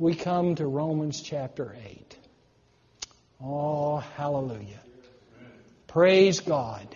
we 0.00 0.16
come 0.16 0.56
to 0.56 0.66
Romans 0.66 1.22
chapter 1.22 1.76
8. 1.86 2.16
Oh, 3.40 3.98
hallelujah. 3.98 4.80
Praise 5.86 6.40
God. 6.40 6.88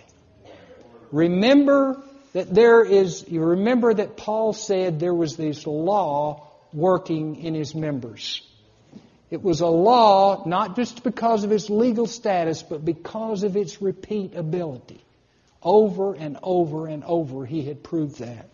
Remember 1.13 2.03
that 2.33 2.53
there 2.53 2.83
is, 2.83 3.23
you 3.29 3.41
remember 3.41 3.93
that 3.93 4.17
Paul 4.17 4.51
said 4.51 4.99
there 4.99 5.13
was 5.13 5.37
this 5.37 5.65
law 5.65 6.51
working 6.73 7.37
in 7.37 7.53
his 7.53 7.73
members. 7.73 8.41
It 9.31 9.41
was 9.41 9.61
a 9.61 9.67
law 9.67 10.43
not 10.45 10.75
just 10.75 11.01
because 11.01 11.45
of 11.45 11.53
its 11.53 11.69
legal 11.69 12.07
status, 12.07 12.61
but 12.61 12.83
because 12.83 13.43
of 13.43 13.55
its 13.55 13.77
repeatability. 13.77 14.99
Over 15.63 16.13
and 16.13 16.37
over 16.43 16.87
and 16.87 17.03
over, 17.03 17.45
he 17.45 17.63
had 17.63 17.83
proved 17.83 18.19
that. 18.19 18.49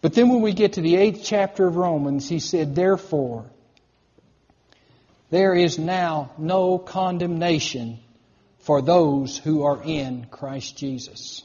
But 0.00 0.14
then 0.14 0.28
when 0.28 0.42
we 0.42 0.52
get 0.52 0.74
to 0.74 0.80
the 0.80 0.96
eighth 0.96 1.22
chapter 1.24 1.66
of 1.66 1.76
Romans, 1.76 2.28
he 2.28 2.38
said, 2.38 2.74
Therefore, 2.74 3.46
there 5.30 5.54
is 5.54 5.78
now 5.78 6.32
no 6.38 6.78
condemnation 6.78 7.98
for 8.60 8.82
those 8.82 9.38
who 9.38 9.64
are 9.64 9.82
in 9.82 10.26
Christ 10.30 10.76
Jesus. 10.76 11.42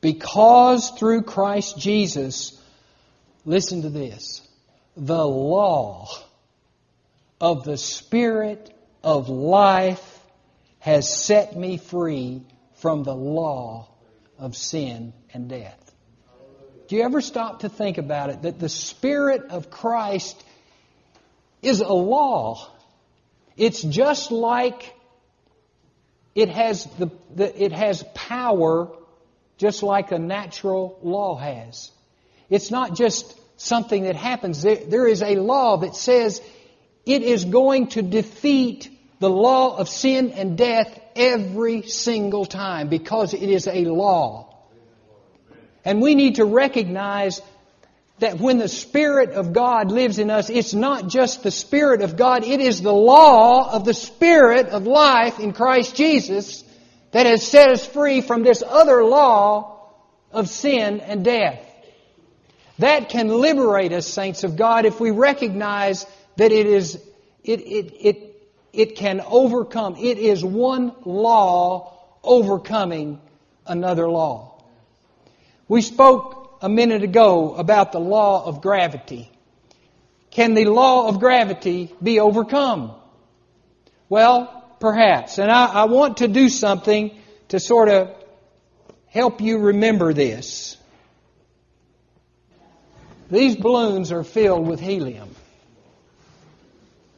Because 0.00 0.90
through 0.90 1.22
Christ 1.22 1.78
Jesus, 1.78 2.60
listen 3.44 3.82
to 3.82 3.90
this, 3.90 4.46
the 4.96 5.26
law 5.26 6.08
of 7.40 7.64
the 7.64 7.76
Spirit 7.76 8.72
of 9.02 9.28
life 9.28 10.15
has 10.86 11.12
set 11.12 11.56
me 11.56 11.78
free 11.78 12.40
from 12.76 13.02
the 13.02 13.12
law 13.12 13.88
of 14.38 14.56
sin 14.56 15.12
and 15.34 15.48
death. 15.48 15.92
Do 16.86 16.94
you 16.94 17.02
ever 17.02 17.20
stop 17.20 17.62
to 17.62 17.68
think 17.68 17.98
about 17.98 18.30
it? 18.30 18.42
That 18.42 18.60
the 18.60 18.68
Spirit 18.68 19.46
of 19.50 19.68
Christ 19.68 20.40
is 21.60 21.80
a 21.80 21.92
law. 21.92 22.70
It's 23.56 23.82
just 23.82 24.30
like 24.30 24.94
it 26.36 26.50
has, 26.50 26.84
the, 27.00 27.10
the, 27.34 27.64
it 27.64 27.72
has 27.72 28.04
power 28.14 28.88
just 29.58 29.82
like 29.82 30.12
a 30.12 30.20
natural 30.20 31.00
law 31.02 31.36
has. 31.36 31.90
It's 32.48 32.70
not 32.70 32.94
just 32.94 33.36
something 33.56 34.04
that 34.04 34.14
happens. 34.14 34.62
There, 34.62 34.76
there 34.76 35.08
is 35.08 35.20
a 35.20 35.34
law 35.34 35.78
that 35.78 35.96
says 35.96 36.40
it 37.04 37.22
is 37.22 37.44
going 37.44 37.88
to 37.88 38.02
defeat 38.02 38.95
the 39.18 39.30
law 39.30 39.76
of 39.76 39.88
sin 39.88 40.32
and 40.32 40.58
death 40.58 41.00
every 41.14 41.82
single 41.82 42.44
time 42.44 42.88
because 42.88 43.34
it 43.34 43.48
is 43.48 43.66
a 43.66 43.84
law. 43.84 44.54
And 45.84 46.02
we 46.02 46.14
need 46.14 46.36
to 46.36 46.44
recognize 46.44 47.40
that 48.18 48.38
when 48.40 48.58
the 48.58 48.68
Spirit 48.68 49.30
of 49.30 49.52
God 49.52 49.90
lives 49.90 50.18
in 50.18 50.30
us, 50.30 50.50
it's 50.50 50.74
not 50.74 51.08
just 51.08 51.42
the 51.42 51.50
Spirit 51.50 52.00
of 52.02 52.16
God, 52.16 52.44
it 52.44 52.60
is 52.60 52.80
the 52.80 52.92
law 52.92 53.72
of 53.72 53.84
the 53.84 53.94
Spirit 53.94 54.68
of 54.68 54.86
life 54.86 55.38
in 55.38 55.52
Christ 55.52 55.94
Jesus 55.94 56.64
that 57.12 57.26
has 57.26 57.46
set 57.46 57.70
us 57.70 57.86
free 57.86 58.20
from 58.20 58.42
this 58.42 58.62
other 58.66 59.04
law 59.04 59.92
of 60.32 60.48
sin 60.48 61.00
and 61.00 61.24
death. 61.24 61.60
That 62.78 63.08
can 63.08 63.28
liberate 63.28 63.92
us, 63.92 64.06
saints 64.06 64.44
of 64.44 64.56
God, 64.56 64.84
if 64.84 65.00
we 65.00 65.10
recognize 65.10 66.04
that 66.36 66.52
it 66.52 66.66
is, 66.66 66.96
it, 67.42 67.60
it, 67.60 67.94
it, 68.00 68.25
it 68.76 68.96
can 68.96 69.22
overcome. 69.26 69.96
It 69.96 70.18
is 70.18 70.44
one 70.44 70.92
law 71.04 71.94
overcoming 72.22 73.20
another 73.66 74.08
law. 74.08 74.62
We 75.66 75.82
spoke 75.82 76.58
a 76.60 76.68
minute 76.68 77.02
ago 77.02 77.54
about 77.54 77.92
the 77.92 78.00
law 78.00 78.44
of 78.44 78.60
gravity. 78.60 79.30
Can 80.30 80.54
the 80.54 80.66
law 80.66 81.08
of 81.08 81.18
gravity 81.18 81.92
be 82.02 82.20
overcome? 82.20 82.92
Well, 84.08 84.64
perhaps. 84.78 85.38
And 85.38 85.50
I, 85.50 85.66
I 85.66 85.84
want 85.84 86.18
to 86.18 86.28
do 86.28 86.48
something 86.48 87.16
to 87.48 87.58
sort 87.58 87.88
of 87.88 88.10
help 89.06 89.40
you 89.40 89.58
remember 89.58 90.12
this. 90.12 90.76
These 93.30 93.56
balloons 93.56 94.12
are 94.12 94.22
filled 94.22 94.68
with 94.68 94.80
helium. 94.80 95.34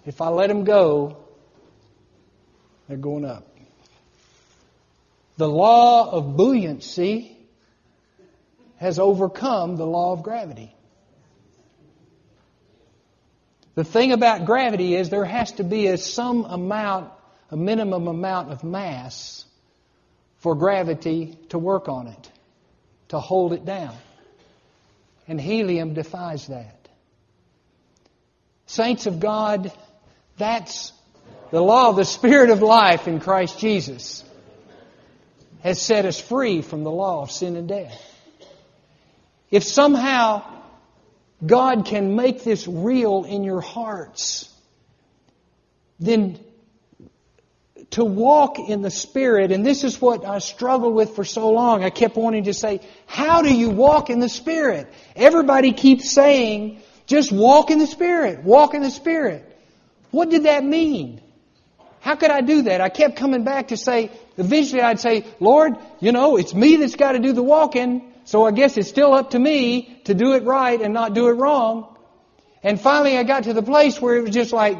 If 0.06 0.22
I 0.22 0.28
let 0.28 0.46
them 0.46 0.64
go, 0.64 1.18
they're 2.88 2.96
going 2.96 3.24
up. 3.24 3.46
The 5.36 5.48
law 5.48 6.10
of 6.10 6.36
buoyancy 6.36 7.36
has 8.78 8.98
overcome 8.98 9.76
the 9.76 9.86
law 9.86 10.12
of 10.12 10.22
gravity. 10.22 10.74
The 13.74 13.84
thing 13.84 14.10
about 14.10 14.44
gravity 14.44 14.96
is 14.96 15.10
there 15.10 15.24
has 15.24 15.52
to 15.52 15.64
be 15.64 15.86
a, 15.86 15.98
some 15.98 16.44
amount, 16.44 17.12
a 17.50 17.56
minimum 17.56 18.08
amount 18.08 18.50
of 18.50 18.64
mass 18.64 19.44
for 20.38 20.56
gravity 20.56 21.38
to 21.50 21.58
work 21.58 21.88
on 21.88 22.08
it, 22.08 22.30
to 23.08 23.20
hold 23.20 23.52
it 23.52 23.64
down. 23.64 23.94
And 25.28 25.40
helium 25.40 25.94
defies 25.94 26.48
that. 26.48 26.88
Saints 28.66 29.06
of 29.06 29.20
God, 29.20 29.70
that's 30.36 30.92
the 31.50 31.60
law 31.60 31.88
of 31.88 31.96
the 31.96 32.04
Spirit 32.04 32.50
of 32.50 32.62
life 32.62 33.08
in 33.08 33.20
Christ 33.20 33.58
Jesus 33.58 34.24
has 35.62 35.80
set 35.80 36.04
us 36.04 36.20
free 36.20 36.62
from 36.62 36.84
the 36.84 36.90
law 36.90 37.22
of 37.22 37.30
sin 37.30 37.56
and 37.56 37.68
death. 37.68 38.00
If 39.50 39.64
somehow 39.64 40.44
God 41.44 41.86
can 41.86 42.16
make 42.16 42.44
this 42.44 42.68
real 42.68 43.24
in 43.24 43.44
your 43.44 43.60
hearts, 43.60 44.52
then 45.98 46.38
to 47.90 48.04
walk 48.04 48.58
in 48.58 48.82
the 48.82 48.90
Spirit, 48.90 49.50
and 49.50 49.64
this 49.64 49.82
is 49.84 50.00
what 50.00 50.24
I 50.24 50.38
struggled 50.38 50.94
with 50.94 51.16
for 51.16 51.24
so 51.24 51.50
long. 51.50 51.82
I 51.82 51.90
kept 51.90 52.16
wanting 52.16 52.44
to 52.44 52.54
say, 52.54 52.80
How 53.06 53.42
do 53.42 53.52
you 53.52 53.70
walk 53.70 54.10
in 54.10 54.20
the 54.20 54.28
Spirit? 54.28 54.92
Everybody 55.16 55.72
keeps 55.72 56.10
saying, 56.10 56.82
just 57.08 57.32
walk 57.32 57.70
in 57.70 57.78
the 57.78 57.86
Spirit, 57.86 58.44
walk 58.44 58.74
in 58.74 58.82
the 58.82 58.90
Spirit. 58.90 59.44
What 60.10 60.28
did 60.28 60.42
that 60.44 60.62
mean? 60.62 61.22
How 62.00 62.16
could 62.16 62.30
I 62.30 62.40
do 62.40 62.62
that? 62.62 62.80
I 62.80 62.88
kept 62.88 63.16
coming 63.16 63.44
back 63.44 63.68
to 63.68 63.76
say, 63.76 64.10
eventually 64.36 64.82
I'd 64.82 65.00
say, 65.00 65.26
Lord, 65.40 65.76
you 66.00 66.12
know, 66.12 66.36
it's 66.36 66.54
me 66.54 66.76
that's 66.76 66.96
got 66.96 67.12
to 67.12 67.18
do 67.18 67.32
the 67.32 67.42
walking. 67.42 68.12
So 68.24 68.44
I 68.44 68.52
guess 68.52 68.76
it's 68.76 68.88
still 68.88 69.14
up 69.14 69.30
to 69.30 69.38
me 69.38 70.00
to 70.04 70.14
do 70.14 70.34
it 70.34 70.44
right 70.44 70.80
and 70.80 70.92
not 70.92 71.14
do 71.14 71.28
it 71.28 71.32
wrong. 71.32 71.96
And 72.62 72.80
finally 72.80 73.16
I 73.16 73.22
got 73.22 73.44
to 73.44 73.54
the 73.54 73.62
place 73.62 74.00
where 74.00 74.16
it 74.16 74.22
was 74.22 74.34
just 74.34 74.52
like, 74.52 74.78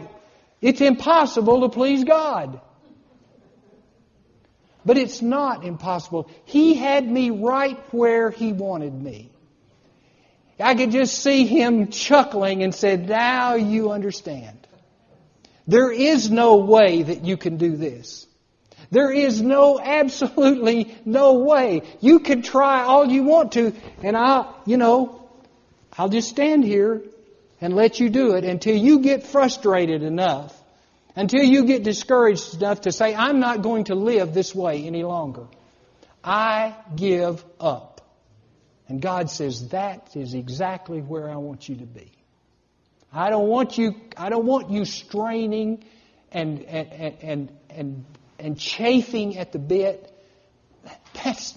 it's 0.61 0.81
impossible 0.81 1.62
to 1.62 1.69
please 1.71 2.05
God. 2.05 2.61
But 4.85 4.97
it's 4.99 5.23
not 5.23 5.64
impossible. 5.64 6.31
He 6.45 6.75
had 6.75 7.09
me 7.09 7.31
right 7.31 7.79
where 7.93 8.31
He 8.31 8.53
wanted 8.53 8.95
me. 8.95 9.31
I 10.61 10.75
could 10.75 10.91
just 10.91 11.23
see 11.23 11.47
Him 11.47 11.89
chuckling 11.89 12.62
and 12.62 12.75
said, 12.75 13.09
now 13.09 13.55
you 13.55 13.93
understand. 13.93 14.68
There 15.69 15.93
is 15.93 16.31
no 16.31 16.57
way 16.57 17.03
that 17.03 17.25
you 17.25 17.37
can 17.37 17.59
do 17.59 17.77
this. 17.77 18.27
There 18.91 19.12
is 19.12 19.43
no, 19.43 19.79
absolutely 19.79 20.97
no 21.05 21.35
way. 21.35 21.83
You 22.01 22.21
can 22.21 22.41
try 22.41 22.85
all 22.85 23.07
you 23.07 23.23
want 23.25 23.53
to, 23.53 23.75
and 24.03 24.16
I'll, 24.16 24.61
you 24.64 24.79
know, 24.79 25.29
I'll 25.97 26.09
just 26.09 26.31
stand 26.31 26.64
here 26.64 27.03
and 27.61 27.77
let 27.77 28.01
you 28.01 28.09
do 28.09 28.35
it 28.35 28.45
until 28.45 28.75
you 28.75 29.01
get 29.01 29.25
frustrated 29.25 30.03
enough, 30.03 30.59
until 31.14 31.43
you 31.43 31.66
get 31.66 31.83
discouraged 31.83 32.55
enough 32.55 32.83
to 32.83 32.93
say, 32.93 33.14
I'm 33.14 33.39
not 33.39 33.61
going 33.61 33.85
to 33.85 33.95
live 33.95 34.33
this 34.33 34.55
way 34.55 34.87
any 34.87 35.03
longer. 35.03 35.49
I 36.25 36.75
give 36.97 37.45
up. 37.61 38.01
And 38.89 39.03
God 39.03 39.29
says, 39.29 39.69
that 39.69 40.16
is 40.16 40.33
exactly 40.33 41.01
where 41.03 41.29
I 41.29 41.37
want 41.37 41.69
you 41.69 41.77
to 41.77 41.87
be. 41.87 42.11
I 43.13 43.31
don't 43.31 43.49
want 43.49 43.79
you, 43.79 43.95
I 44.17 44.29
don't 44.29 44.45
want 44.45 44.71
you 44.71 44.85
straining 44.85 45.85
and, 46.33 46.63
and, 46.65 47.15
and, 47.23 47.53
and 47.71 48.05
and 48.39 48.59
chafing 48.59 49.37
at 49.37 49.53
the 49.53 49.59
bit. 49.59 50.13
That's 51.25 51.55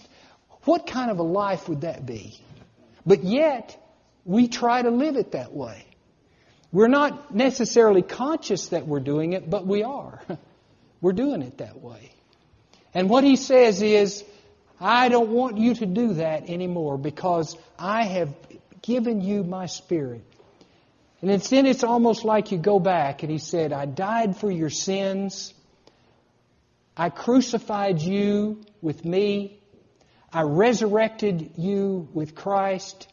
what 0.63 0.87
kind 0.87 1.11
of 1.11 1.19
a 1.19 1.23
life 1.23 1.69
would 1.69 1.81
that 1.81 2.05
be? 2.05 2.39
But 3.05 3.23
yet, 3.23 3.77
we 4.25 4.47
try 4.47 4.81
to 4.81 4.89
live 4.89 5.15
it 5.15 5.31
that 5.31 5.53
way. 5.53 5.85
We're 6.71 6.87
not 6.87 7.33
necessarily 7.33 8.01
conscious 8.01 8.69
that 8.69 8.87
we're 8.87 8.99
doing 8.99 9.33
it, 9.33 9.49
but 9.49 9.65
we 9.65 9.83
are. 9.83 10.21
We're 11.01 11.13
doing 11.13 11.41
it 11.41 11.57
that 11.57 11.81
way. 11.81 12.13
And 12.93 13.09
what 13.09 13.23
he 13.23 13.35
says 13.35 13.81
is, 13.81 14.23
I 14.79 15.09
don't 15.09 15.29
want 15.29 15.57
you 15.57 15.73
to 15.73 15.87
do 15.87 16.13
that 16.13 16.47
anymore 16.47 16.99
because 16.99 17.57
I 17.79 18.03
have 18.03 18.35
given 18.83 19.19
you 19.19 19.43
my 19.43 19.65
spirit. 19.65 20.23
And 21.21 21.29
it's 21.29 21.49
then 21.49 21.65
it's 21.65 21.83
almost 21.83 22.25
like 22.25 22.51
you 22.51 22.57
go 22.57 22.79
back 22.79 23.21
and 23.21 23.31
he 23.31 23.37
said, 23.37 23.71
I 23.73 23.85
died 23.85 24.37
for 24.37 24.49
your 24.49 24.71
sins. 24.71 25.53
I 26.97 27.09
crucified 27.09 28.01
you 28.01 28.61
with 28.81 29.05
me. 29.05 29.59
I 30.33 30.41
resurrected 30.43 31.51
you 31.57 32.09
with 32.13 32.33
Christ. 32.33 33.07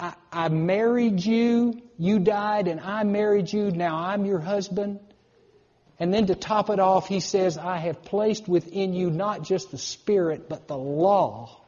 I, 0.00 0.14
I, 0.32 0.48
married 0.48 1.24
you. 1.24 1.82
You 1.98 2.20
died 2.20 2.68
and 2.68 2.80
I 2.80 3.04
married 3.04 3.52
you. 3.52 3.70
Now 3.70 3.96
I'm 3.98 4.24
your 4.24 4.38
husband. 4.38 5.00
And 5.98 6.12
then 6.12 6.26
to 6.26 6.34
top 6.34 6.70
it 6.70 6.78
off, 6.78 7.08
he 7.08 7.20
says, 7.20 7.58
I 7.58 7.78
have 7.78 8.02
placed 8.02 8.48
within 8.48 8.92
you 8.92 9.10
not 9.10 9.42
just 9.42 9.70
the 9.70 9.78
Spirit, 9.78 10.48
but 10.48 10.68
the 10.68 10.76
law 10.76 11.65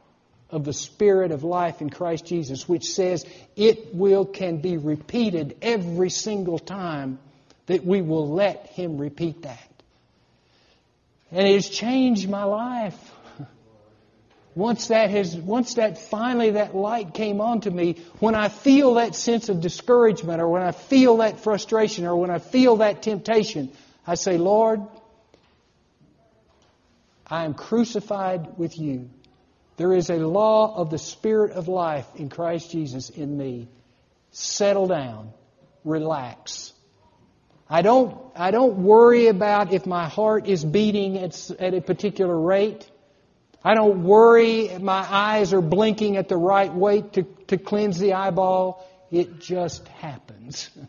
of 0.51 0.65
the 0.65 0.73
Spirit 0.73 1.31
of 1.31 1.43
life 1.43 1.81
in 1.81 1.89
Christ 1.89 2.25
Jesus, 2.25 2.67
which 2.67 2.85
says 2.85 3.25
it 3.55 3.93
will 3.93 4.25
can 4.25 4.57
be 4.57 4.77
repeated 4.77 5.57
every 5.61 6.09
single 6.09 6.57
time 6.57 7.19
that 7.67 7.85
we 7.85 8.01
will 8.01 8.29
let 8.29 8.67
him 8.67 8.97
repeat 8.97 9.43
that. 9.43 9.69
And 11.31 11.47
it 11.47 11.53
has 11.53 11.69
changed 11.69 12.27
my 12.27 12.43
life. 12.43 12.97
Once 14.55 14.87
that 14.87 15.11
has, 15.11 15.35
once 15.35 15.75
that 15.75 15.99
finally 15.99 16.51
that 16.51 16.75
light 16.75 17.13
came 17.13 17.39
onto 17.39 17.69
me, 17.69 17.97
when 18.17 18.33
I 18.33 18.49
feel 18.49 18.95
that 18.95 19.13
sense 19.13 19.47
of 19.49 19.61
discouragement 19.61 20.41
or 20.41 20.49
when 20.49 20.63
I 20.63 20.71
feel 20.71 21.17
that 21.17 21.39
frustration 21.41 22.07
or 22.07 22.15
when 22.15 22.31
I 22.31 22.39
feel 22.39 22.77
that 22.77 23.03
temptation, 23.03 23.71
I 24.07 24.15
say, 24.15 24.39
Lord, 24.39 24.81
I 27.27 27.45
am 27.45 27.53
crucified 27.53 28.57
with 28.57 28.79
you. 28.79 29.11
There 29.79 29.93
is 29.93 30.09
a 30.09 30.17
law 30.17 30.75
of 30.75 30.89
the 30.89 30.97
Spirit 30.97 31.53
of 31.53 31.69
life 31.69 32.05
in 32.17 32.27
Christ 32.27 32.69
Jesus 32.69 33.09
in 33.09 33.37
me. 33.37 33.69
Settle 34.31 34.87
down. 34.87 35.31
Relax. 35.85 36.73
I 37.69 37.81
don't, 37.81 38.17
I 38.35 38.51
don't 38.51 38.79
worry 38.79 39.27
about 39.27 39.71
if 39.71 39.85
my 39.85 40.09
heart 40.09 40.47
is 40.49 40.65
beating 40.65 41.17
at, 41.17 41.49
at 41.61 41.73
a 41.73 41.79
particular 41.79 42.37
rate. 42.37 42.91
I 43.63 43.73
don't 43.73 44.03
worry 44.03 44.67
if 44.67 44.81
my 44.81 45.07
eyes 45.09 45.53
are 45.53 45.61
blinking 45.61 46.17
at 46.17 46.27
the 46.27 46.35
right 46.35 46.73
weight 46.73 47.13
to, 47.13 47.23
to 47.47 47.57
cleanse 47.57 47.99
the 47.99 48.15
eyeball. 48.15 48.85
It 49.09 49.39
just 49.39 49.87
happens. 49.87 50.69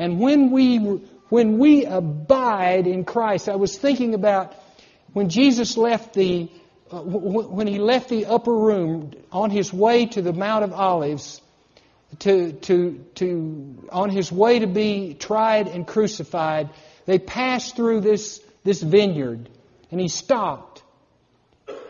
And 0.00 0.20
when 0.20 0.52
we, 0.52 0.76
when 0.76 1.58
we 1.58 1.84
abide 1.84 2.86
in 2.86 3.04
Christ, 3.04 3.48
I 3.48 3.56
was 3.56 3.76
thinking 3.76 4.14
about 4.14 4.54
when 5.12 5.28
Jesus 5.28 5.76
left 5.76 6.14
the, 6.14 6.48
uh, 6.90 7.00
when 7.00 7.66
he 7.66 7.78
left 7.78 8.08
the 8.08 8.26
upper 8.26 8.54
room 8.54 9.12
on 9.30 9.50
his 9.50 9.72
way 9.72 10.06
to 10.06 10.22
the 10.22 10.32
Mount 10.32 10.64
of 10.64 10.72
Olives, 10.72 11.40
to, 12.20 12.52
to, 12.52 13.04
to, 13.16 13.88
on 13.90 14.10
his 14.10 14.32
way 14.32 14.60
to 14.60 14.66
be 14.66 15.14
tried 15.14 15.68
and 15.68 15.86
crucified, 15.86 16.70
they 17.06 17.18
passed 17.18 17.76
through 17.76 18.00
this, 18.00 18.40
this 18.64 18.82
vineyard 18.82 19.48
and 19.90 20.00
he 20.00 20.08
stopped. 20.08 20.82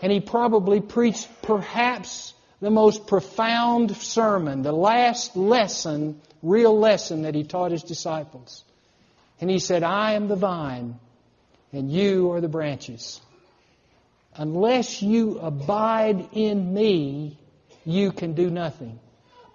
And 0.02 0.12
he 0.12 0.20
probably 0.20 0.80
preached 0.80 1.28
perhaps 1.42 2.34
the 2.60 2.70
most 2.70 3.06
profound 3.06 3.96
sermon, 3.96 4.62
the 4.62 4.72
last 4.72 5.36
lesson, 5.36 6.20
real 6.42 6.78
lesson 6.78 7.22
that 7.22 7.34
he 7.34 7.44
taught 7.44 7.70
his 7.70 7.82
disciples. 7.82 8.64
And 9.40 9.48
he 9.48 9.58
said, 9.58 9.82
I 9.82 10.12
am 10.14 10.28
the 10.28 10.36
vine 10.36 10.98
and 11.72 11.90
you 11.90 12.32
are 12.32 12.40
the 12.40 12.48
branches. 12.48 13.20
Unless 14.38 15.02
you 15.02 15.40
abide 15.40 16.28
in 16.32 16.72
me, 16.72 17.36
you 17.84 18.12
can 18.12 18.34
do 18.34 18.48
nothing. 18.48 19.00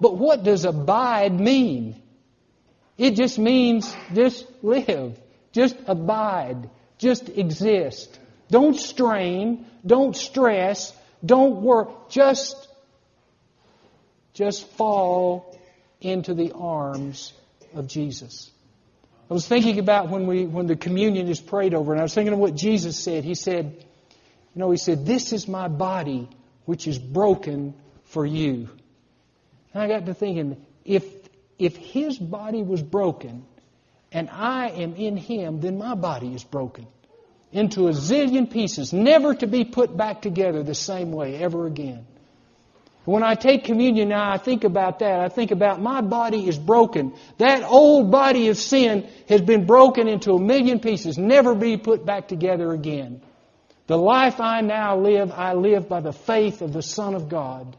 But 0.01 0.17
what 0.17 0.43
does 0.43 0.65
abide 0.65 1.39
mean? 1.39 2.01
It 2.97 3.15
just 3.15 3.39
means 3.39 3.95
just 4.13 4.45
live, 4.61 5.17
just 5.53 5.77
abide, 5.87 6.69
just 6.97 7.29
exist. 7.29 8.19
Don't 8.51 8.75
strain, 8.75 9.65
don't 9.85 10.15
stress, 10.15 10.93
don't 11.25 11.61
work, 11.61 12.09
just 12.09 12.67
just 14.33 14.67
fall 14.71 15.57
into 16.01 16.33
the 16.33 16.51
arms 16.53 17.33
of 17.73 17.87
Jesus. 17.87 18.51
I 19.29 19.33
was 19.33 19.47
thinking 19.47 19.79
about 19.79 20.09
when 20.09 20.27
we 20.27 20.45
when 20.45 20.67
the 20.67 20.75
communion 20.75 21.29
is 21.29 21.39
prayed 21.39 21.73
over, 21.73 21.93
and 21.93 22.01
I 22.01 22.03
was 22.03 22.13
thinking 22.13 22.33
of 22.33 22.39
what 22.39 22.55
Jesus 22.55 22.99
said. 22.99 23.23
He 23.23 23.35
said, 23.35 23.85
you 24.53 24.59
know, 24.59 24.71
he 24.71 24.77
said, 24.77 25.05
This 25.05 25.33
is 25.33 25.47
my 25.47 25.67
body 25.67 26.29
which 26.65 26.87
is 26.87 26.99
broken 26.99 27.73
for 28.05 28.25
you. 28.25 28.69
And 29.73 29.83
I 29.83 29.87
got 29.87 30.05
to 30.05 30.13
thinking, 30.13 30.65
if, 30.85 31.03
if 31.57 31.75
his 31.75 32.17
body 32.17 32.61
was 32.61 32.81
broken 32.81 33.45
and 34.11 34.29
I 34.29 34.69
am 34.69 34.95
in 34.95 35.17
him, 35.17 35.59
then 35.61 35.77
my 35.77 35.95
body 35.95 36.33
is 36.33 36.43
broken. 36.43 36.87
into 37.51 37.87
a 37.87 37.91
zillion 37.91 38.49
pieces, 38.49 38.93
never 38.93 39.35
to 39.35 39.47
be 39.47 39.63
put 39.63 39.95
back 39.95 40.21
together 40.21 40.63
the 40.63 40.75
same 40.75 41.11
way 41.11 41.37
ever 41.37 41.67
again. 41.67 42.05
When 43.05 43.21
I 43.21 43.35
take 43.35 43.65
communion 43.65 44.09
now, 44.09 44.31
I 44.31 44.37
think 44.37 44.63
about 44.63 44.99
that. 44.99 45.19
I 45.19 45.29
think 45.29 45.51
about 45.51 45.81
my 45.81 46.01
body 46.01 46.47
is 46.47 46.57
broken. 46.57 47.13
That 47.37 47.63
old 47.63 48.11
body 48.11 48.47
of 48.47 48.57
sin 48.57 49.07
has 49.27 49.41
been 49.41 49.65
broken 49.65 50.07
into 50.07 50.33
a 50.33 50.39
million 50.39 50.79
pieces, 50.79 51.17
never 51.17 51.53
be 51.53 51.77
put 51.77 52.05
back 52.05 52.27
together 52.27 52.71
again. 52.71 53.21
The 53.93 53.99
life 53.99 54.39
I 54.39 54.61
now 54.61 54.97
live, 54.97 55.31
I 55.31 55.53
live 55.53 55.87
by 55.87 55.99
the 55.99 56.11
faith 56.11 56.63
of 56.63 56.73
the 56.73 56.81
Son 56.81 57.13
of 57.13 57.29
God 57.29 57.77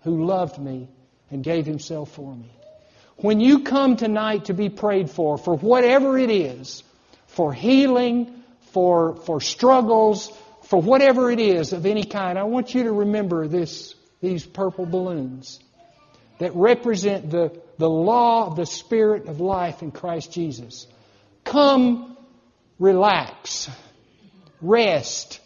who 0.00 0.24
loved 0.24 0.58
me 0.58 0.88
and 1.30 1.44
gave 1.44 1.66
himself 1.66 2.10
for 2.12 2.34
me. 2.34 2.50
When 3.16 3.38
you 3.38 3.62
come 3.62 3.98
tonight 3.98 4.46
to 4.46 4.54
be 4.54 4.70
prayed 4.70 5.10
for, 5.10 5.36
for 5.36 5.54
whatever 5.54 6.16
it 6.16 6.30
is, 6.30 6.82
for 7.26 7.52
healing, 7.52 8.44
for, 8.72 9.16
for 9.26 9.42
struggles, 9.42 10.32
for 10.62 10.80
whatever 10.80 11.30
it 11.30 11.38
is 11.38 11.74
of 11.74 11.84
any 11.84 12.04
kind, 12.04 12.38
I 12.38 12.44
want 12.44 12.74
you 12.74 12.84
to 12.84 12.92
remember 12.92 13.46
this, 13.46 13.94
these 14.22 14.46
purple 14.46 14.86
balloons 14.86 15.60
that 16.38 16.56
represent 16.56 17.28
the, 17.28 17.60
the 17.76 17.90
law 17.90 18.46
of 18.46 18.56
the 18.56 18.64
Spirit 18.64 19.28
of 19.28 19.38
life 19.40 19.82
in 19.82 19.90
Christ 19.90 20.32
Jesus. 20.32 20.86
Come, 21.44 22.16
relax, 22.78 23.68
rest, 24.60 25.40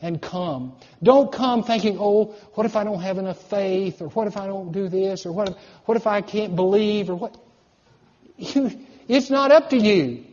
and 0.00 0.20
come. 0.20 0.76
Don't 1.02 1.32
come 1.32 1.62
thinking, 1.62 1.98
oh, 1.98 2.34
what 2.54 2.66
if 2.66 2.76
I 2.76 2.84
don't 2.84 3.00
have 3.00 3.18
enough 3.18 3.40
faith, 3.50 4.02
or 4.02 4.08
what 4.08 4.26
if 4.26 4.36
I 4.36 4.46
don't 4.46 4.72
do 4.72 4.88
this, 4.88 5.26
or 5.26 5.32
what 5.32 5.50
if, 5.50 5.56
what 5.84 5.96
if 5.96 6.06
I 6.06 6.20
can't 6.20 6.54
believe, 6.54 7.10
or 7.10 7.16
what? 7.16 7.36
it's 8.38 9.30
not 9.30 9.52
up 9.52 9.70
to 9.70 9.78
you. 9.78 10.24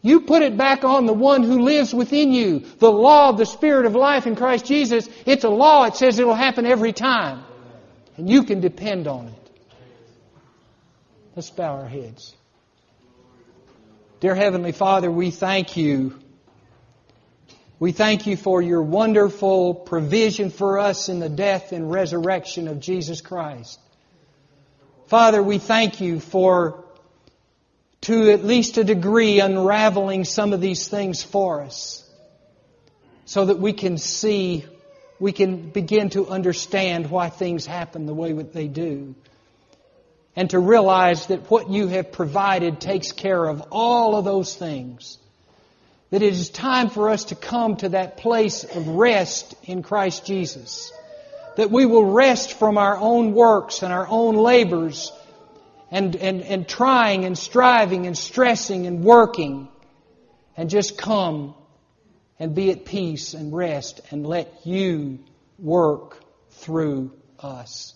You 0.00 0.22
put 0.22 0.42
it 0.42 0.56
back 0.56 0.82
on 0.82 1.06
the 1.06 1.12
one 1.12 1.44
who 1.44 1.62
lives 1.62 1.94
within 1.94 2.32
you. 2.32 2.60
The 2.78 2.90
law 2.90 3.28
of 3.28 3.38
the 3.38 3.46
Spirit 3.46 3.86
of 3.86 3.94
life 3.94 4.26
in 4.26 4.34
Christ 4.34 4.66
Jesus, 4.66 5.08
it's 5.26 5.44
a 5.44 5.48
law. 5.48 5.84
It 5.84 5.94
says 5.94 6.18
it'll 6.18 6.34
happen 6.34 6.66
every 6.66 6.92
time. 6.92 7.44
And 8.16 8.28
you 8.28 8.42
can 8.42 8.60
depend 8.60 9.06
on 9.06 9.28
it. 9.28 9.50
Let's 11.36 11.50
bow 11.50 11.76
our 11.76 11.88
heads. 11.88 12.34
Dear 14.18 14.34
Heavenly 14.34 14.72
Father, 14.72 15.10
we 15.10 15.30
thank 15.30 15.76
you 15.76 16.18
we 17.82 17.90
thank 17.90 18.28
you 18.28 18.36
for 18.36 18.62
your 18.62 18.80
wonderful 18.80 19.74
provision 19.74 20.50
for 20.50 20.78
us 20.78 21.08
in 21.08 21.18
the 21.18 21.28
death 21.28 21.72
and 21.72 21.90
resurrection 21.90 22.68
of 22.68 22.78
Jesus 22.78 23.20
Christ. 23.20 23.80
Father, 25.08 25.42
we 25.42 25.58
thank 25.58 26.00
you 26.00 26.20
for, 26.20 26.84
to 28.02 28.30
at 28.30 28.44
least 28.44 28.78
a 28.78 28.84
degree, 28.84 29.40
unraveling 29.40 30.24
some 30.24 30.52
of 30.52 30.60
these 30.60 30.86
things 30.86 31.24
for 31.24 31.60
us 31.62 32.08
so 33.24 33.46
that 33.46 33.58
we 33.58 33.72
can 33.72 33.98
see, 33.98 34.64
we 35.18 35.32
can 35.32 35.70
begin 35.70 36.10
to 36.10 36.28
understand 36.28 37.10
why 37.10 37.30
things 37.30 37.66
happen 37.66 38.06
the 38.06 38.14
way 38.14 38.32
that 38.32 38.52
they 38.52 38.68
do. 38.68 39.16
And 40.36 40.50
to 40.50 40.60
realize 40.60 41.26
that 41.26 41.50
what 41.50 41.68
you 41.68 41.88
have 41.88 42.12
provided 42.12 42.80
takes 42.80 43.10
care 43.10 43.44
of 43.44 43.60
all 43.72 44.14
of 44.14 44.24
those 44.24 44.54
things 44.54 45.18
that 46.12 46.20
it 46.22 46.34
is 46.34 46.50
time 46.50 46.90
for 46.90 47.08
us 47.08 47.24
to 47.24 47.34
come 47.34 47.74
to 47.74 47.88
that 47.88 48.18
place 48.18 48.64
of 48.64 48.86
rest 48.86 49.54
in 49.64 49.82
Christ 49.82 50.26
Jesus. 50.26 50.92
That 51.56 51.70
we 51.70 51.86
will 51.86 52.04
rest 52.04 52.58
from 52.58 52.76
our 52.76 52.98
own 52.98 53.32
works 53.32 53.82
and 53.82 53.90
our 53.90 54.06
own 54.06 54.36
labors 54.36 55.10
and, 55.90 56.14
and, 56.14 56.42
and 56.42 56.68
trying 56.68 57.24
and 57.24 57.36
striving 57.36 58.06
and 58.06 58.16
stressing 58.16 58.86
and 58.86 59.02
working 59.02 59.68
and 60.54 60.68
just 60.68 60.98
come 60.98 61.54
and 62.38 62.54
be 62.54 62.70
at 62.70 62.84
peace 62.84 63.32
and 63.32 63.50
rest 63.50 64.02
and 64.10 64.26
let 64.26 64.66
you 64.66 65.18
work 65.58 66.22
through 66.50 67.10
us. 67.38 67.94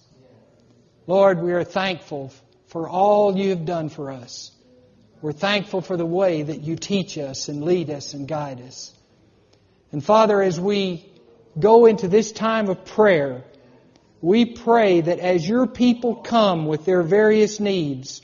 Lord, 1.06 1.42
we 1.42 1.52
are 1.52 1.64
thankful 1.64 2.32
for 2.68 2.88
all 2.88 3.36
you 3.36 3.50
have 3.50 3.66
done 3.66 3.90
for 3.90 4.10
us. 4.10 4.52
We're 5.26 5.32
thankful 5.32 5.80
for 5.80 5.96
the 5.96 6.06
way 6.06 6.42
that 6.42 6.60
you 6.62 6.76
teach 6.76 7.18
us 7.18 7.48
and 7.48 7.64
lead 7.64 7.90
us 7.90 8.14
and 8.14 8.28
guide 8.28 8.60
us. 8.60 8.94
And 9.90 10.04
Father, 10.04 10.40
as 10.40 10.60
we 10.60 11.04
go 11.58 11.86
into 11.86 12.06
this 12.06 12.30
time 12.30 12.68
of 12.68 12.84
prayer, 12.84 13.42
we 14.20 14.44
pray 14.44 15.00
that 15.00 15.18
as 15.18 15.48
your 15.48 15.66
people 15.66 16.14
come 16.14 16.66
with 16.66 16.84
their 16.84 17.02
various 17.02 17.58
needs, 17.58 18.22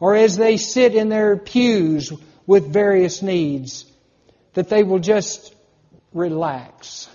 or 0.00 0.16
as 0.16 0.36
they 0.36 0.56
sit 0.56 0.96
in 0.96 1.08
their 1.08 1.36
pews 1.36 2.12
with 2.48 2.72
various 2.72 3.22
needs, 3.22 3.86
that 4.54 4.68
they 4.68 4.82
will 4.82 4.98
just 4.98 5.54
relax. 6.12 7.08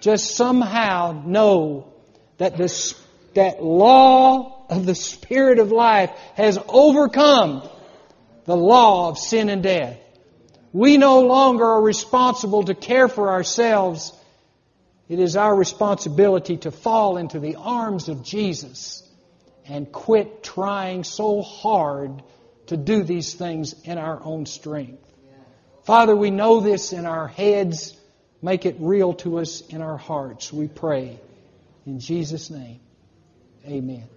Just 0.00 0.36
somehow 0.36 1.22
know 1.24 1.90
that 2.36 2.58
this, 2.58 3.02
that 3.32 3.64
law 3.64 4.66
of 4.68 4.84
the 4.84 4.94
Spirit 4.94 5.58
of 5.58 5.72
life 5.72 6.10
has 6.34 6.58
overcome 6.68 7.66
the 8.50 8.56
law 8.56 9.08
of 9.08 9.16
sin 9.16 9.48
and 9.48 9.62
death. 9.62 9.96
We 10.72 10.96
no 10.96 11.20
longer 11.20 11.64
are 11.64 11.82
responsible 11.82 12.64
to 12.64 12.74
care 12.74 13.06
for 13.06 13.30
ourselves. 13.30 14.12
It 15.08 15.20
is 15.20 15.36
our 15.36 15.54
responsibility 15.54 16.56
to 16.56 16.72
fall 16.72 17.16
into 17.16 17.38
the 17.38 17.54
arms 17.54 18.08
of 18.08 18.24
Jesus 18.24 19.08
and 19.66 19.92
quit 19.92 20.42
trying 20.42 21.04
so 21.04 21.42
hard 21.42 22.24
to 22.66 22.76
do 22.76 23.04
these 23.04 23.34
things 23.34 23.80
in 23.84 23.98
our 23.98 24.20
own 24.20 24.46
strength. 24.46 25.06
Father, 25.84 26.16
we 26.16 26.32
know 26.32 26.58
this 26.58 26.92
in 26.92 27.06
our 27.06 27.28
heads. 27.28 27.96
Make 28.42 28.66
it 28.66 28.74
real 28.80 29.14
to 29.14 29.38
us 29.38 29.60
in 29.60 29.80
our 29.80 29.96
hearts, 29.96 30.52
we 30.52 30.66
pray. 30.66 31.20
In 31.86 32.00
Jesus' 32.00 32.50
name, 32.50 32.80
amen. 33.64 34.08